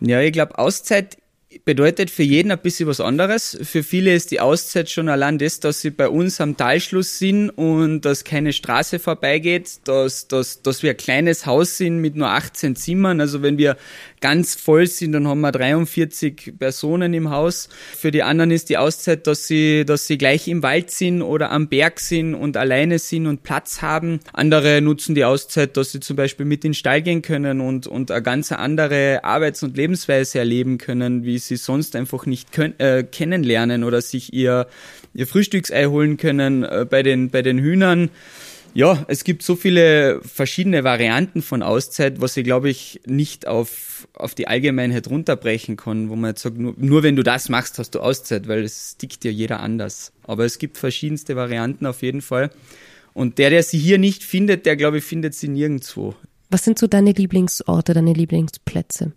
Ja, 0.00 0.20
ich 0.20 0.32
glaube, 0.32 0.58
Auszeit 0.58 1.16
bedeutet 1.64 2.10
für 2.10 2.22
jeden 2.22 2.52
ein 2.52 2.58
bisschen 2.58 2.88
was 2.88 3.00
anderes. 3.00 3.58
Für 3.62 3.82
viele 3.82 4.14
ist 4.14 4.30
die 4.30 4.40
Auszeit 4.40 4.90
schon 4.90 5.08
allein 5.08 5.38
das, 5.38 5.60
dass 5.60 5.80
sie 5.80 5.90
bei 5.90 6.08
uns 6.08 6.40
am 6.40 6.56
Talschluss 6.56 7.18
sind 7.18 7.50
und 7.50 8.02
dass 8.02 8.24
keine 8.24 8.52
Straße 8.52 8.98
vorbeigeht, 8.98 9.80
dass, 9.84 10.28
dass, 10.28 10.62
dass 10.62 10.82
wir 10.82 10.90
ein 10.90 10.96
kleines 10.98 11.46
Haus 11.46 11.78
sind 11.78 11.98
mit 11.98 12.16
nur 12.16 12.28
18 12.28 12.76
Zimmern. 12.76 13.20
Also 13.20 13.42
wenn 13.42 13.56
wir 13.56 13.76
ganz 14.20 14.54
voll 14.54 14.86
sind, 14.86 15.12
dann 15.12 15.26
haben 15.26 15.40
wir 15.40 15.52
43 15.52 16.54
Personen 16.58 17.14
im 17.14 17.30
Haus. 17.30 17.68
Für 17.96 18.10
die 18.10 18.22
anderen 18.22 18.50
ist 18.50 18.68
die 18.68 18.76
Auszeit, 18.76 19.26
dass 19.26 19.46
sie, 19.46 19.84
dass 19.84 20.06
sie 20.06 20.18
gleich 20.18 20.48
im 20.48 20.62
Wald 20.62 20.90
sind 20.90 21.22
oder 21.22 21.50
am 21.50 21.68
Berg 21.68 22.00
sind 22.00 22.34
und 22.34 22.56
alleine 22.56 22.98
sind 22.98 23.26
und 23.26 23.42
Platz 23.42 23.82
haben. 23.82 24.20
Andere 24.32 24.80
nutzen 24.80 25.14
die 25.14 25.24
Auszeit, 25.24 25.76
dass 25.76 25.92
sie 25.92 26.00
zum 26.00 26.16
Beispiel 26.16 26.46
mit 26.46 26.64
in 26.64 26.70
den 26.70 26.74
Stall 26.74 27.02
gehen 27.02 27.22
können 27.22 27.60
und, 27.60 27.86
und 27.86 28.10
eine 28.10 28.22
ganz 28.22 28.52
andere 28.52 29.24
Arbeits- 29.24 29.62
und 29.62 29.76
Lebensweise 29.76 30.38
erleben 30.38 30.78
können, 30.78 31.24
wie 31.24 31.38
sie 31.38 31.56
sonst 31.56 31.96
einfach 31.96 32.26
nicht 32.26 32.52
können, 32.52 32.78
äh, 32.78 33.04
kennenlernen 33.04 33.84
oder 33.84 34.00
sich 34.00 34.32
ihr, 34.32 34.66
ihr 35.14 35.26
Frühstücksei 35.26 35.86
holen 35.86 36.16
können 36.16 36.64
äh, 36.64 36.86
bei, 36.88 37.02
den, 37.02 37.30
bei 37.30 37.42
den 37.42 37.58
Hühnern. 37.58 38.10
Ja, 38.74 39.04
es 39.08 39.24
gibt 39.24 39.42
so 39.42 39.56
viele 39.56 40.20
verschiedene 40.22 40.84
Varianten 40.84 41.42
von 41.42 41.62
Auszeit, 41.62 42.20
was 42.20 42.36
ich 42.36 42.44
glaube 42.44 42.70
ich 42.70 43.00
nicht 43.06 43.46
auf, 43.46 44.08
auf 44.14 44.34
die 44.34 44.46
Allgemeinheit 44.46 45.08
runterbrechen 45.08 45.76
kann, 45.76 46.08
wo 46.10 46.16
man 46.16 46.30
jetzt 46.30 46.42
sagt, 46.42 46.58
nur, 46.58 46.74
nur 46.76 47.02
wenn 47.02 47.16
du 47.16 47.22
das 47.22 47.48
machst, 47.48 47.78
hast 47.78 47.94
du 47.94 48.00
Auszeit, 48.00 48.46
weil 48.48 48.62
es 48.62 48.96
tickt 48.96 49.24
ja 49.24 49.30
jeder 49.30 49.60
anders. 49.60 50.12
Aber 50.24 50.44
es 50.44 50.58
gibt 50.58 50.78
verschiedenste 50.78 51.34
Varianten 51.36 51.86
auf 51.86 52.02
jeden 52.02 52.20
Fall. 52.20 52.50
Und 53.14 53.38
der, 53.38 53.50
der 53.50 53.62
sie 53.62 53.78
hier 53.78 53.98
nicht 53.98 54.22
findet, 54.22 54.66
der 54.66 54.76
glaube 54.76 54.98
ich 54.98 55.04
findet 55.04 55.34
sie 55.34 55.48
nirgendwo. 55.48 56.14
Was 56.50 56.64
sind 56.64 56.78
so 56.78 56.86
deine 56.86 57.12
Lieblingsorte, 57.12 57.94
deine 57.94 58.12
Lieblingsplätze? 58.12 59.12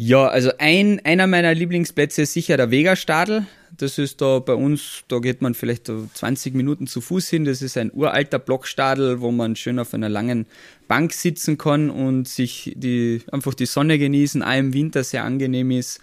Ja, 0.00 0.28
also 0.28 0.52
ein, 0.58 1.00
einer 1.02 1.26
meiner 1.26 1.52
Lieblingsplätze 1.52 2.22
ist 2.22 2.32
sicher 2.32 2.56
der 2.56 2.70
Vegastadel. 2.70 3.46
Das 3.76 3.98
ist 3.98 4.20
da 4.20 4.38
bei 4.38 4.54
uns, 4.54 5.02
da 5.08 5.18
geht 5.18 5.42
man 5.42 5.54
vielleicht 5.54 5.90
20 6.14 6.54
Minuten 6.54 6.86
zu 6.86 7.00
Fuß 7.00 7.28
hin. 7.28 7.44
Das 7.44 7.62
ist 7.62 7.76
ein 7.76 7.90
uralter 7.92 8.38
Blockstadel, 8.38 9.20
wo 9.20 9.32
man 9.32 9.56
schön 9.56 9.80
auf 9.80 9.94
einer 9.94 10.08
langen 10.08 10.46
Bank 10.86 11.12
sitzen 11.12 11.58
kann 11.58 11.90
und 11.90 12.28
sich 12.28 12.74
die, 12.76 13.22
einfach 13.32 13.54
die 13.54 13.66
Sonne 13.66 13.98
genießen, 13.98 14.40
auch 14.40 14.56
im 14.56 14.72
Winter 14.72 15.02
sehr 15.02 15.24
angenehm 15.24 15.72
ist. 15.72 16.00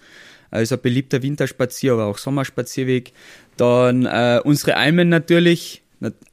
Also 0.50 0.74
ein 0.74 0.82
beliebter 0.82 1.22
Winterspazier, 1.22 1.94
aber 1.94 2.04
auch 2.04 2.18
Sommerspazierweg. 2.18 3.14
Dann 3.56 4.04
äh, 4.04 4.42
unsere 4.44 4.76
Almen 4.76 5.08
natürlich. 5.08 5.82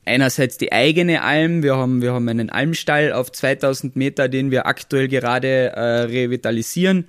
Einerseits 0.04 0.58
die 0.58 0.74
eigene 0.74 1.22
Alm. 1.22 1.64
Wir 1.64 1.78
haben, 1.78 2.02
wir 2.02 2.12
haben 2.12 2.28
einen 2.28 2.50
Almstall 2.50 3.14
auf 3.14 3.32
2000 3.32 3.96
Meter, 3.96 4.28
den 4.28 4.52
wir 4.52 4.66
aktuell 4.66 5.08
gerade 5.08 5.48
äh, 5.48 6.02
revitalisieren 6.02 7.06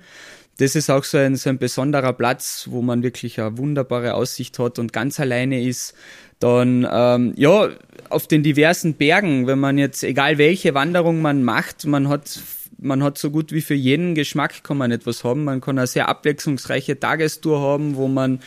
das 0.57 0.75
ist 0.75 0.89
auch 0.89 1.03
so 1.03 1.17
ein, 1.17 1.35
so 1.35 1.49
ein 1.49 1.57
besonderer 1.57 2.13
Platz, 2.13 2.67
wo 2.69 2.81
man 2.81 3.03
wirklich 3.03 3.39
eine 3.39 3.57
wunderbare 3.57 4.13
Aussicht 4.13 4.57
hat 4.59 4.79
und 4.79 4.93
ganz 4.93 5.19
alleine 5.19 5.61
ist. 5.61 5.93
Dann, 6.39 6.87
ähm, 6.91 7.33
ja, 7.37 7.69
auf 8.09 8.27
den 8.27 8.43
diversen 8.43 8.95
Bergen, 8.95 9.47
wenn 9.47 9.59
man 9.59 9.77
jetzt, 9.77 10.03
egal 10.03 10.37
welche 10.37 10.73
Wanderung 10.73 11.21
man 11.21 11.43
macht, 11.43 11.85
man 11.85 12.09
hat 12.09 12.39
man 12.77 13.03
hat 13.03 13.17
so 13.17 13.31
gut 13.31 13.51
wie 13.51 13.61
für 13.61 13.73
jeden 13.73 14.15
Geschmack 14.15 14.63
kann 14.63 14.77
man 14.77 14.91
etwas 14.91 15.23
haben. 15.23 15.45
Man 15.45 15.61
kann 15.61 15.77
eine 15.77 15.87
sehr 15.87 16.09
abwechslungsreiche 16.09 16.99
Tagestour 16.99 17.61
haben, 17.61 17.95
wo 17.95 18.07
man 18.07 18.41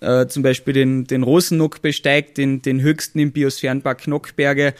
äh, 0.00 0.26
zum 0.26 0.42
Beispiel 0.42 0.74
den, 0.74 1.04
den 1.06 1.22
Rosennock 1.22 1.82
besteigt, 1.82 2.38
den, 2.38 2.62
den 2.62 2.82
höchsten 2.82 3.18
im 3.18 3.32
Biosphärenpark 3.32 4.02
Knockberge. 4.02 4.74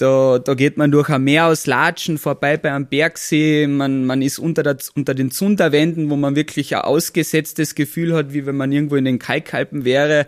Da, 0.00 0.38
da 0.38 0.54
geht 0.54 0.78
man 0.78 0.90
durch 0.90 1.10
ein 1.10 1.24
Meer 1.24 1.46
aus 1.46 1.66
Latschen 1.66 2.16
vorbei 2.16 2.56
bei 2.56 2.72
einem 2.72 2.86
Bergsee. 2.86 3.66
Man, 3.66 4.06
man 4.06 4.22
ist 4.22 4.38
unter, 4.38 4.62
der, 4.62 4.78
unter 4.94 5.14
den 5.14 5.30
Zunderwänden, 5.30 6.08
wo 6.08 6.16
man 6.16 6.36
wirklich 6.36 6.74
ein 6.74 6.82
ausgesetztes 6.82 7.74
Gefühl 7.74 8.14
hat, 8.14 8.32
wie 8.32 8.46
wenn 8.46 8.56
man 8.56 8.72
irgendwo 8.72 8.96
in 8.96 9.04
den 9.04 9.18
Kalkalpen 9.18 9.84
wäre. 9.84 10.26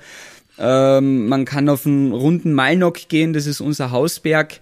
Ähm, 0.59 1.27
man 1.27 1.47
kann 1.47 1.71
auf 1.71 1.87
einen 1.87 2.13
runden 2.13 2.53
Malnock 2.53 3.09
gehen, 3.09 3.33
das 3.33 3.47
ist 3.47 3.63
unser 3.63 3.91
Hausberg. 3.91 4.61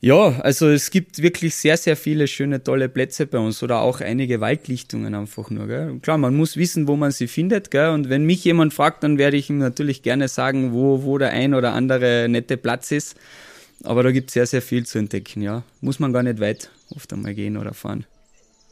Ja, 0.00 0.40
also 0.40 0.68
es 0.68 0.90
gibt 0.90 1.22
wirklich 1.22 1.54
sehr, 1.54 1.76
sehr 1.76 1.96
viele 1.96 2.26
schöne, 2.26 2.62
tolle 2.62 2.88
Plätze 2.88 3.26
bei 3.26 3.38
uns 3.38 3.62
oder 3.62 3.80
auch 3.80 4.00
einige 4.00 4.40
Waldlichtungen 4.40 5.14
einfach 5.14 5.50
nur. 5.50 5.68
Gell? 5.68 5.98
Klar, 6.02 6.18
man 6.18 6.36
muss 6.36 6.56
wissen, 6.56 6.88
wo 6.88 6.96
man 6.96 7.12
sie 7.12 7.28
findet. 7.28 7.70
Gell? 7.70 7.90
Und 7.90 8.08
wenn 8.08 8.24
mich 8.24 8.44
jemand 8.44 8.74
fragt, 8.74 9.04
dann 9.04 9.18
werde 9.18 9.36
ich 9.36 9.50
ihm 9.50 9.58
natürlich 9.58 10.02
gerne 10.02 10.26
sagen, 10.28 10.72
wo, 10.72 11.04
wo 11.04 11.18
der 11.18 11.30
ein 11.30 11.54
oder 11.54 11.72
andere 11.74 12.26
nette 12.28 12.56
Platz 12.56 12.90
ist. 12.90 13.16
Aber 13.84 14.02
da 14.02 14.10
gibt 14.10 14.30
es 14.30 14.34
sehr, 14.34 14.46
sehr 14.46 14.62
viel 14.62 14.86
zu 14.86 14.98
entdecken, 14.98 15.42
ja. 15.42 15.62
Muss 15.80 15.98
man 15.98 16.12
gar 16.12 16.22
nicht 16.22 16.40
weit 16.40 16.70
oft 16.94 17.12
einmal 17.12 17.34
gehen 17.34 17.56
oder 17.56 17.74
fahren. 17.74 18.06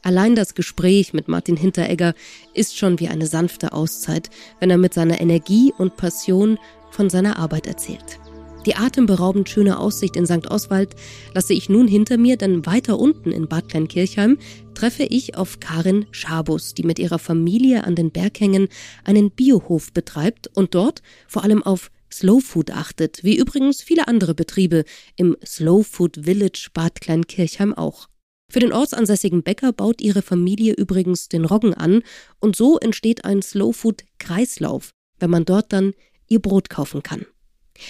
Allein 0.02 0.34
das 0.34 0.54
Gespräch 0.54 1.12
mit 1.12 1.26
Martin 1.26 1.56
Hinteregger 1.56 2.14
ist 2.54 2.78
schon 2.78 3.00
wie 3.00 3.08
eine 3.08 3.26
sanfte 3.26 3.72
Auszeit, 3.72 4.30
wenn 4.60 4.70
er 4.70 4.78
mit 4.78 4.94
seiner 4.94 5.20
Energie 5.20 5.72
und 5.76 5.96
Passion 5.96 6.58
von 6.90 7.10
seiner 7.10 7.38
Arbeit 7.38 7.66
erzählt. 7.66 8.20
Die 8.66 8.74
atemberaubend 8.74 9.48
schöne 9.48 9.78
Aussicht 9.78 10.16
in 10.16 10.26
St. 10.26 10.50
Oswald 10.50 10.96
lasse 11.34 11.54
ich 11.54 11.68
nun 11.68 11.86
hinter 11.86 12.18
mir, 12.18 12.36
denn 12.36 12.66
weiter 12.66 12.98
unten 12.98 13.30
in 13.30 13.46
Bad 13.46 13.68
Kleinkirchheim 13.68 14.38
treffe 14.74 15.04
ich 15.04 15.36
auf 15.36 15.60
Karin 15.60 16.06
Schabus, 16.10 16.74
die 16.74 16.82
mit 16.82 16.98
ihrer 16.98 17.20
Familie 17.20 17.84
an 17.84 17.94
den 17.94 18.10
Berghängen 18.10 18.68
einen 19.04 19.30
Biohof 19.30 19.92
betreibt 19.92 20.48
und 20.54 20.74
dort 20.74 21.02
vor 21.28 21.44
allem 21.44 21.62
auf 21.62 21.92
Slow 22.12 22.40
Food 22.40 22.70
achtet, 22.70 23.24
wie 23.24 23.36
übrigens 23.36 23.82
viele 23.82 24.08
andere 24.08 24.34
Betriebe 24.34 24.84
im 25.16 25.36
Slow 25.44 25.84
Food 25.84 26.20
Village 26.22 26.68
Bad 26.72 27.00
Kleinkirchheim 27.00 27.74
auch. 27.74 28.08
Für 28.50 28.60
den 28.60 28.72
ortsansässigen 28.72 29.42
Bäcker 29.42 29.72
baut 29.72 30.00
ihre 30.00 30.22
Familie 30.22 30.74
übrigens 30.74 31.28
den 31.28 31.44
Roggen 31.44 31.74
an 31.74 32.02
und 32.38 32.56
so 32.56 32.78
entsteht 32.78 33.24
ein 33.24 33.42
Slow 33.42 33.72
Food 33.72 34.04
Kreislauf, 34.18 34.90
wenn 35.18 35.30
man 35.30 35.44
dort 35.44 35.72
dann 35.72 35.94
ihr 36.28 36.40
Brot 36.40 36.70
kaufen 36.70 37.02
kann. 37.02 37.26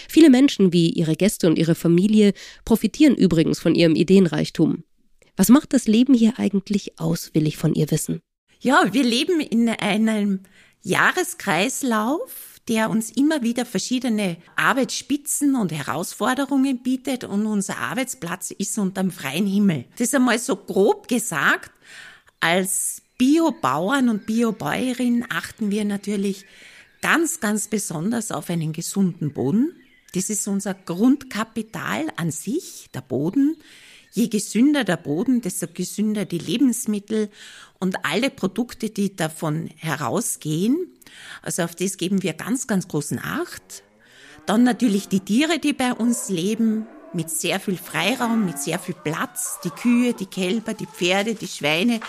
Viele 0.09 0.31
Menschen 0.31 0.73
wie 0.73 0.91
ihre 0.91 1.15
Gäste 1.15 1.47
und 1.47 1.59
ihre 1.59 1.75
Familie 1.75 2.33
profitieren 2.65 3.15
übrigens 3.15 3.59
von 3.59 3.75
ihrem 3.75 3.95
Ideenreichtum. 3.95 4.85
Was 5.37 5.49
macht 5.49 5.75
das 5.75 5.87
Leben 5.87 6.15
hier 6.15 6.39
eigentlich 6.39 6.99
aus, 6.99 7.35
will 7.35 7.47
ich 7.47 7.57
von 7.57 7.75
ihr 7.75 7.91
wissen. 7.91 8.21
Ja, 8.61 8.93
wir 8.93 9.05
leben 9.05 9.41
in 9.41 9.69
einem 9.69 10.41
Jahreskreislauf, 10.83 12.56
der 12.69 12.91
uns 12.91 13.11
immer 13.11 13.43
wieder 13.43 13.65
verschiedene 13.65 14.39
Arbeitsspitzen 14.57 15.55
und 15.55 15.73
Herausforderungen 15.73 16.83
bietet 16.83 17.25
und 17.25 17.47
unser 17.47 17.79
Arbeitsplatz 17.79 18.51
ist 18.51 18.77
unterm 18.79 19.11
freien 19.11 19.47
Himmel. 19.47 19.85
Das 19.93 20.09
ist 20.09 20.15
einmal 20.15 20.39
so 20.39 20.57
grob 20.57 21.07
gesagt. 21.09 21.71
Als 22.41 23.03
Biobauern 23.19 24.09
und 24.09 24.27
Biobäuerin 24.27 25.25
achten 25.29 25.71
wir 25.71 25.85
natürlich 25.85 26.45
ganz, 27.03 27.41
ganz 27.41 27.69
besonders 27.69 28.31
auf 28.33 28.51
einen 28.51 28.73
gesunden 28.73 29.33
Boden. 29.33 29.77
Das 30.15 30.29
ist 30.29 30.49
unser 30.49 30.75
Grundkapital 30.75 32.07
an 32.17 32.31
sich, 32.31 32.89
der 32.95 33.01
Boden. 33.01 33.57
Je 34.17 34.29
gesünder 34.29 34.83
der 34.83 34.97
Boden, 34.97 35.43
desto 35.43 35.67
gesünder 35.67 36.25
die 36.25 36.39
Lebensmittel 36.39 37.29
und 37.79 38.03
alle 38.03 38.31
Produkte, 38.31 38.89
die 38.89 39.15
davon 39.15 39.69
herausgehen. 39.77 40.89
Also 41.43 41.65
auf 41.65 41.75
das 41.75 41.99
geben 41.99 42.23
wir 42.23 42.33
ganz, 42.33 42.67
ganz 42.67 42.89
großen 42.89 43.19
Acht. 43.19 43.83
Dann 44.47 44.63
natürlich 44.63 45.09
die 45.09 45.21
Tiere, 45.21 45.59
die 45.59 45.75
bei 45.75 45.93
uns 45.93 46.31
leben, 46.31 46.87
mit 47.13 47.29
sehr 47.29 47.61
viel 47.61 47.77
Freiraum, 47.77 48.47
mit 48.47 48.59
sehr 48.59 48.79
viel 48.79 48.95
Platz. 48.95 49.59
Die 49.65 49.69
Kühe, 49.71 50.15
die 50.15 50.25
Kälber, 50.25 50.73
die 50.73 50.87
Pferde, 50.87 51.35
die 51.35 51.47
Schweine, 51.47 52.01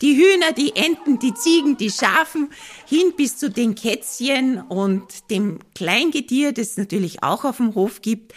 die 0.00 0.14
Hühner, 0.14 0.52
die 0.52 0.76
Enten, 0.76 1.18
die 1.18 1.34
Ziegen, 1.34 1.76
die 1.76 1.90
Schafen, 1.90 2.48
hin 2.86 3.12
bis 3.16 3.38
zu 3.38 3.50
den 3.50 3.74
Kätzchen 3.74 4.60
und 4.60 5.30
dem 5.30 5.58
Kleingetier, 5.74 6.52
das 6.52 6.68
es 6.68 6.76
natürlich 6.76 7.24
auch 7.24 7.44
auf 7.44 7.56
dem 7.56 7.74
Hof 7.74 8.02
gibt. 8.02 8.34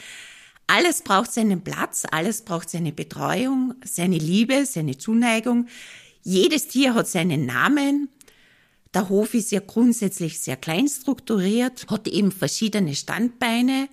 Alles 0.71 1.01
braucht 1.01 1.33
seinen 1.33 1.63
Platz, 1.63 2.05
alles 2.11 2.43
braucht 2.43 2.69
seine 2.69 2.91
Betreuung, 2.91 3.73
seine 3.83 4.19
Liebe, 4.19 4.67
seine 4.67 4.99
Zuneigung. 4.99 5.65
Jedes 6.21 6.67
Tier 6.67 6.93
hat 6.93 7.07
seinen 7.07 7.47
Namen. 7.47 8.07
Der 8.93 9.09
Hof 9.09 9.33
ist 9.33 9.51
ja 9.51 9.61
grundsätzlich 9.65 10.39
sehr 10.39 10.57
klein 10.57 10.87
strukturiert, 10.87 11.87
hat 11.89 12.07
eben 12.07 12.31
verschiedene 12.31 12.93
Standbeine. 12.93 13.89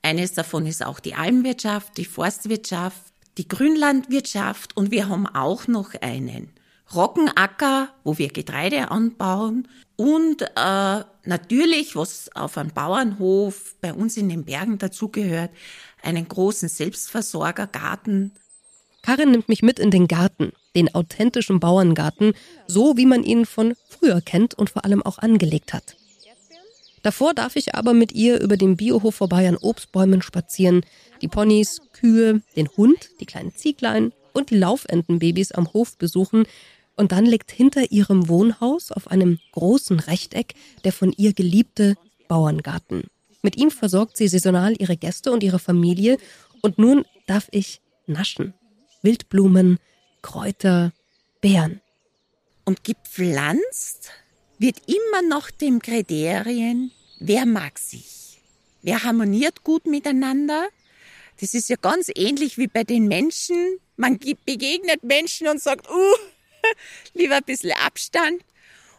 Eines 0.00 0.32
davon 0.32 0.64
ist 0.64 0.82
auch 0.82 0.98
die 0.98 1.14
Almwirtschaft, 1.14 1.98
die 1.98 2.06
Forstwirtschaft, 2.06 3.02
die 3.36 3.46
Grünlandwirtschaft 3.46 4.78
und 4.78 4.90
wir 4.90 5.10
haben 5.10 5.26
auch 5.26 5.66
noch 5.66 5.92
einen 6.00 6.48
Roggenacker, 6.94 7.90
wo 8.02 8.16
wir 8.16 8.28
Getreide 8.28 8.90
anbauen 8.90 9.68
und 9.96 10.42
äh, 10.42 11.04
natürlich, 11.24 11.96
was 11.96 12.34
auf 12.34 12.58
einem 12.58 12.70
Bauernhof 12.70 13.76
bei 13.80 13.92
uns 13.92 14.16
in 14.16 14.28
den 14.28 14.44
Bergen 14.44 14.78
dazugehört, 14.78 15.50
einen 16.04 16.28
großen 16.28 16.68
Selbstversorgergarten. 16.68 18.32
Karin 19.02 19.32
nimmt 19.32 19.48
mich 19.48 19.62
mit 19.62 19.78
in 19.78 19.90
den 19.90 20.08
Garten, 20.08 20.52
den 20.74 20.94
authentischen 20.94 21.60
Bauerngarten, 21.60 22.32
so 22.66 22.96
wie 22.96 23.06
man 23.06 23.22
ihn 23.22 23.44
von 23.44 23.74
früher 23.88 24.20
kennt 24.20 24.54
und 24.54 24.70
vor 24.70 24.84
allem 24.84 25.02
auch 25.02 25.18
angelegt 25.18 25.72
hat. 25.72 25.96
Davor 27.02 27.34
darf 27.34 27.56
ich 27.56 27.74
aber 27.74 27.92
mit 27.92 28.12
ihr 28.12 28.40
über 28.40 28.56
den 28.56 28.78
Biohof 28.78 29.16
vorbei 29.16 29.46
an 29.46 29.58
Obstbäumen 29.58 30.22
spazieren, 30.22 30.86
die 31.20 31.28
Ponys, 31.28 31.82
Kühe, 31.92 32.40
den 32.56 32.68
Hund, 32.78 33.10
die 33.20 33.26
kleinen 33.26 33.54
Zieglein 33.54 34.12
und 34.32 34.48
die 34.48 34.56
Laufentenbabys 34.56 35.52
am 35.52 35.70
Hof 35.74 35.98
besuchen 35.98 36.46
und 36.96 37.12
dann 37.12 37.26
liegt 37.26 37.50
hinter 37.50 37.90
ihrem 37.90 38.28
Wohnhaus 38.28 38.90
auf 38.90 39.08
einem 39.08 39.38
großen 39.52 40.00
Rechteck 40.00 40.54
der 40.84 40.92
von 40.92 41.12
ihr 41.12 41.34
geliebte 41.34 41.96
Bauerngarten. 42.28 43.04
Mit 43.44 43.58
ihm 43.58 43.70
versorgt 43.70 44.16
sie 44.16 44.26
saisonal 44.26 44.74
ihre 44.80 44.96
Gäste 44.96 45.30
und 45.30 45.42
ihre 45.42 45.58
Familie 45.58 46.16
und 46.62 46.78
nun 46.78 47.04
darf 47.26 47.48
ich 47.50 47.82
naschen. 48.06 48.54
Wildblumen, 49.02 49.78
Kräuter, 50.22 50.94
Beeren. 51.42 51.82
Und 52.64 52.84
gepflanzt 52.84 54.12
wird 54.58 54.78
immer 54.86 55.28
nach 55.28 55.50
dem 55.50 55.82
Kriterien, 55.82 56.90
wer 57.20 57.44
mag 57.44 57.78
sich, 57.78 58.40
wer 58.80 59.02
harmoniert 59.02 59.62
gut 59.62 59.84
miteinander. 59.84 60.68
Das 61.38 61.52
ist 61.52 61.68
ja 61.68 61.76
ganz 61.76 62.10
ähnlich 62.14 62.56
wie 62.56 62.68
bei 62.68 62.82
den 62.82 63.08
Menschen. 63.08 63.76
Man 63.98 64.18
begegnet 64.46 65.02
Menschen 65.02 65.48
und 65.48 65.60
sagt, 65.60 65.86
uh, 65.90 66.14
lieber 67.12 67.36
ein 67.36 67.44
bisschen 67.44 67.72
Abstand. 67.72 68.42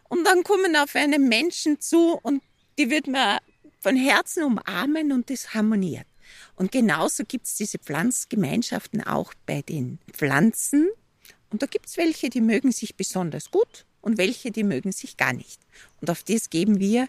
Und 0.07 0.23
dann 0.23 0.43
kommen 0.43 0.75
auf 0.75 0.95
einen 0.95 1.27
Menschen 1.29 1.81
zu 1.81 2.19
und 2.21 2.43
die 2.77 2.91
wird 2.91 3.07
man 3.07 3.39
von 3.85 3.95
Herzen 3.95 4.43
umarmen 4.43 5.11
und 5.11 5.29
das 5.29 5.53
harmoniert. 5.53 6.07
Und 6.55 6.71
genauso 6.71 7.23
gibt 7.23 7.45
es 7.45 7.53
diese 7.53 7.77
Pflanzgemeinschaften 7.77 9.03
auch 9.03 9.31
bei 9.45 9.61
den 9.61 9.99
Pflanzen. 10.11 10.89
Und 11.51 11.61
da 11.61 11.67
gibt 11.67 11.85
es 11.85 11.95
welche, 11.95 12.31
die 12.31 12.41
mögen 12.41 12.71
sich 12.71 12.95
besonders 12.95 13.51
gut 13.51 13.85
und 14.01 14.17
welche, 14.17 14.49
die 14.49 14.63
mögen 14.63 14.91
sich 14.91 15.17
gar 15.17 15.33
nicht. 15.33 15.61
Und 16.01 16.09
auf 16.09 16.23
das 16.23 16.49
geben 16.49 16.79
wir 16.79 17.07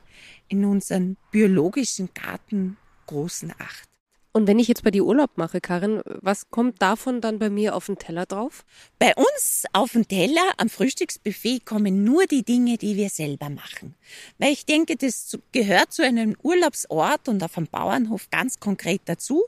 in 0.49 0.67
unserem 0.67 1.17
biologischen 1.31 2.11
Garten 2.13 2.77
großen 3.07 3.55
Acht. 3.59 3.89
Und 4.37 4.47
wenn 4.47 4.59
ich 4.59 4.69
jetzt 4.69 4.85
bei 4.85 4.91
dir 4.91 5.07
Urlaub 5.07 5.39
mache, 5.39 5.63
Karin, 5.63 6.03
was 6.05 6.51
kommt 6.51 6.83
davon 6.83 7.23
dann 7.23 7.39
bei 7.39 7.49
mir 7.49 7.75
auf 7.75 7.87
den 7.87 7.97
Teller 7.97 8.27
drauf? 8.27 8.67
Bei 8.99 9.15
uns 9.17 9.65
auf 9.73 9.93
den 9.93 10.07
Teller 10.07 10.43
am 10.59 10.69
Frühstücksbuffet 10.69 11.65
kommen 11.65 12.05
nur 12.05 12.27
die 12.27 12.43
Dinge, 12.43 12.77
die 12.77 12.97
wir 12.97 13.09
selber 13.09 13.49
machen. 13.49 13.95
Weil 14.37 14.53
ich 14.53 14.67
denke, 14.67 14.97
das 14.97 15.39
gehört 15.53 15.95
zu 15.95 16.05
einem 16.05 16.37
Urlaubsort 16.43 17.31
und 17.31 17.43
auf 17.43 17.57
einem 17.57 17.69
Bauernhof 17.69 18.29
ganz 18.29 18.61
konkret 18.61 19.01
dazu, 19.07 19.43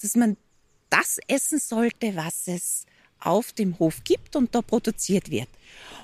dass 0.00 0.16
man 0.16 0.38
das 0.88 1.18
essen 1.28 1.58
sollte, 1.58 2.16
was 2.16 2.48
es 2.48 2.86
auf 3.20 3.52
dem 3.52 3.78
Hof 3.78 4.02
gibt 4.04 4.36
und 4.36 4.54
da 4.54 4.62
produziert 4.62 5.30
wird. 5.30 5.48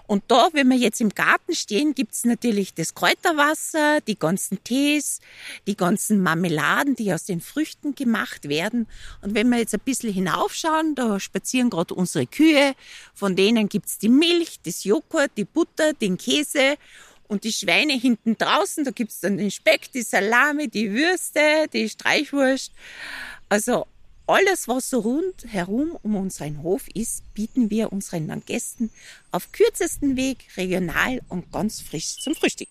Und 0.07 0.23
da, 0.29 0.49
wenn 0.53 0.69
wir 0.69 0.77
jetzt 0.77 1.01
im 1.01 1.09
Garten 1.09 1.55
stehen, 1.55 1.95
gibt's 1.95 2.25
natürlich 2.25 2.75
das 2.75 2.95
Kräuterwasser, 2.95 4.01
die 4.03 4.19
ganzen 4.19 4.63
Tees, 4.63 5.21
die 5.67 5.77
ganzen 5.77 6.23
Marmeladen, 6.23 6.95
die 6.95 7.13
aus 7.13 7.25
den 7.25 7.41
Früchten 7.41 7.95
gemacht 7.95 8.49
werden. 8.49 8.87
Und 9.21 9.35
wenn 9.35 9.49
wir 9.49 9.59
jetzt 9.59 9.75
ein 9.75 9.81
bisschen 9.81 10.13
hinaufschauen, 10.13 10.95
da 10.95 11.19
spazieren 11.19 11.71
gerade 11.71 11.95
unsere 11.95 12.27
Kühe, 12.27 12.75
von 13.15 13.35
denen 13.35 13.69
gibt's 13.69 13.99
die 13.99 14.09
Milch, 14.09 14.61
das 14.65 14.85
Joghurt, 14.85 15.33
die 15.37 15.45
Butter, 15.45 15.93
den 15.93 16.19
Käse 16.19 16.77
und 17.27 17.43
die 17.43 17.53
Schweine 17.53 17.95
hinten 17.95 18.39
draußen, 18.39 18.85
da 18.85 18.93
gibt's 18.93 19.21
dann 19.21 19.39
den 19.39 19.51
Speck, 19.51 19.91
die 19.91 20.03
Salami, 20.03 20.69
die 20.69 20.93
Würste, 20.93 21.67
die 21.73 21.89
Streichwurst. 21.89 22.71
Also 23.49 23.87
alles, 24.27 24.69
was 24.69 24.91
so 24.91 24.99
rundherum 25.01 25.97
um 26.03 26.17
unseren 26.17 26.63
Hof 26.63 26.89
ist, 26.95 27.23
bieten 27.35 27.71
wir 27.71 27.93
unseren 27.93 28.43
Gästen 28.45 28.91
auf 29.31 29.53
kürzesten 29.53 30.17
Weg, 30.17 30.47
regional 30.57 31.21
und 31.29 31.53
ganz 31.53 31.81
frisch 31.81 32.19
zum 32.21 32.35
Frühstück. 32.35 32.69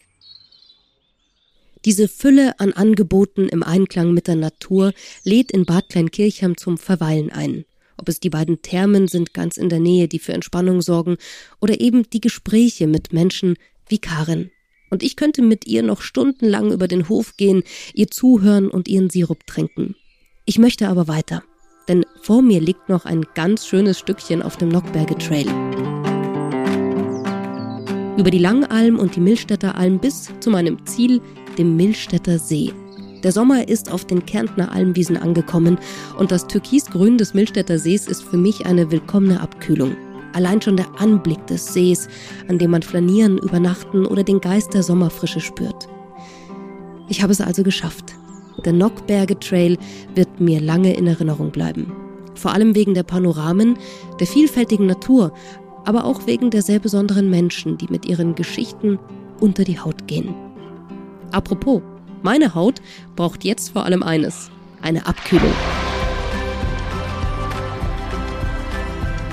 Diese 1.85 2.07
Fülle 2.07 2.59
an 2.59 2.73
Angeboten 2.73 3.47
im 3.47 3.61
Einklang 3.61 4.13
mit 4.13 4.27
der 4.27 4.35
Natur 4.35 4.91
lädt 5.23 5.51
in 5.51 5.65
Bad 5.65 5.89
Kleinkirchheim 5.89 6.57
zum 6.57 6.77
Verweilen 6.77 7.31
ein. 7.31 7.65
Ob 7.97 8.09
es 8.09 8.19
die 8.19 8.31
beiden 8.31 8.61
Thermen 8.61 9.07
sind 9.07 9.33
ganz 9.33 9.55
in 9.55 9.69
der 9.69 9.79
Nähe, 9.79 10.07
die 10.07 10.19
für 10.19 10.33
Entspannung 10.33 10.81
sorgen, 10.81 11.17
oder 11.61 11.79
eben 11.79 12.09
die 12.09 12.21
Gespräche 12.21 12.87
mit 12.87 13.13
Menschen 13.13 13.55
wie 13.87 13.99
Karin. 13.99 14.51
Und 14.89 15.03
ich 15.03 15.15
könnte 15.15 15.41
mit 15.41 15.65
ihr 15.67 15.83
noch 15.83 16.01
stundenlang 16.01 16.71
über 16.71 16.87
den 16.87 17.07
Hof 17.07 17.37
gehen, 17.37 17.63
ihr 17.93 18.07
zuhören 18.07 18.69
und 18.69 18.87
ihren 18.87 19.09
Sirup 19.09 19.45
trinken. 19.45 19.95
Ich 20.47 20.59
möchte 20.59 20.87
aber 20.89 21.07
weiter, 21.07 21.41
denn 21.87 22.05
vor 22.21 22.43
mir 22.43 22.61
liegt 22.61 22.87
noch 22.87 23.05
ein 23.05 23.25
ganz 23.33 23.65
schönes 23.65 23.97
Stückchen 23.97 24.43
auf 24.43 24.57
dem 24.57 24.69
Nockberge 24.69 25.17
Trail. 25.17 25.47
Über 28.15 28.29
die 28.29 28.37
Langalm 28.37 28.99
und 28.99 29.15
die 29.15 29.21
Millstätter 29.21 29.73
Alm 29.73 29.97
bis 29.97 30.29
zu 30.39 30.51
meinem 30.51 30.85
Ziel, 30.85 31.19
dem 31.57 31.75
Millstätter 31.75 32.37
See. 32.37 32.71
Der 33.23 33.31
Sommer 33.31 33.67
ist 33.67 33.91
auf 33.91 34.05
den 34.05 34.23
Kärntner 34.23 34.71
Almwiesen 34.71 35.17
angekommen 35.17 35.79
und 36.19 36.31
das 36.31 36.45
Türkisgrün 36.45 37.17
des 37.17 37.33
Millstätter 37.33 37.79
Sees 37.79 38.05
ist 38.05 38.21
für 38.21 38.37
mich 38.37 38.67
eine 38.67 38.91
willkommene 38.91 39.41
Abkühlung. 39.41 39.97
Allein 40.33 40.61
schon 40.61 40.77
der 40.77 41.01
Anblick 41.01 41.47
des 41.47 41.73
Sees, 41.73 42.07
an 42.49 42.59
dem 42.59 42.69
man 42.69 42.83
flanieren, 42.83 43.39
übernachten 43.39 44.05
oder 44.05 44.21
den 44.21 44.41
Geist 44.41 44.75
der 44.75 44.83
Sommerfrische 44.83 45.41
spürt. 45.41 45.87
Ich 47.09 47.23
habe 47.23 47.31
es 47.31 47.41
also 47.41 47.63
geschafft. 47.63 48.14
Der 48.63 48.73
Nockberge 48.73 49.39
Trail 49.39 49.77
wird 50.15 50.39
mir 50.39 50.61
lange 50.61 50.93
in 50.93 51.07
Erinnerung 51.07 51.51
bleiben. 51.51 51.91
Vor 52.35 52.51
allem 52.51 52.75
wegen 52.75 52.93
der 52.93 53.03
Panoramen, 53.03 53.77
der 54.19 54.27
vielfältigen 54.27 54.87
Natur, 54.87 55.33
aber 55.85 56.05
auch 56.05 56.25
wegen 56.25 56.49
der 56.49 56.61
sehr 56.61 56.79
besonderen 56.79 57.29
Menschen, 57.29 57.77
die 57.77 57.87
mit 57.89 58.05
ihren 58.05 58.35
Geschichten 58.35 58.99
unter 59.39 59.63
die 59.63 59.79
Haut 59.79 60.07
gehen. 60.07 60.33
Apropos, 61.31 61.81
meine 62.23 62.55
Haut 62.55 62.81
braucht 63.15 63.43
jetzt 63.43 63.69
vor 63.69 63.83
allem 63.85 64.03
eines, 64.03 64.49
eine 64.81 65.05
Abkühlung. 65.05 65.53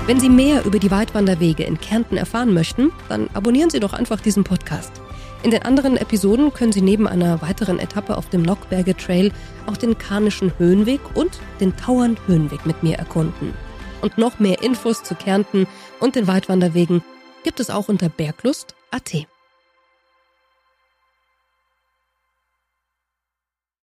Wenn 0.05 0.19
Sie 0.19 0.29
mehr 0.29 0.65
über 0.65 0.79
die 0.79 0.91
Weitwanderwege 0.91 1.63
in 1.63 1.79
Kärnten 1.79 2.17
erfahren 2.17 2.53
möchten, 2.53 2.91
dann 3.07 3.29
abonnieren 3.33 3.69
Sie 3.69 3.79
doch 3.79 3.93
einfach 3.93 4.19
diesen 4.19 4.43
Podcast. 4.43 5.02
In 5.43 5.51
den 5.51 5.63
anderen 5.63 5.97
Episoden 5.97 6.53
können 6.53 6.71
Sie 6.71 6.81
neben 6.81 7.05
einer 7.05 7.41
weiteren 7.41 7.77
Etappe 7.77 8.17
auf 8.17 8.29
dem 8.29 8.43
Nockberge 8.43 8.95
Trail 8.95 9.31
auch 9.67 9.75
den 9.75 9.97
Karnischen 9.97 10.53
Höhenweg 10.57 11.01
und 11.15 11.37
den 11.59 11.75
Tauern 11.75 12.17
Höhenweg 12.27 12.65
mit 12.65 12.81
mir 12.81 12.97
erkunden. 12.97 13.53
Und 14.01 14.17
noch 14.17 14.39
mehr 14.39 14.63
Infos 14.63 15.03
zu 15.03 15.15
Kärnten 15.15 15.67
und 15.99 16.15
den 16.15 16.27
Weitwanderwegen 16.27 17.03
gibt 17.43 17.59
es 17.59 17.69
auch 17.69 17.89
unter 17.89 18.07
berglust.at. 18.07 19.27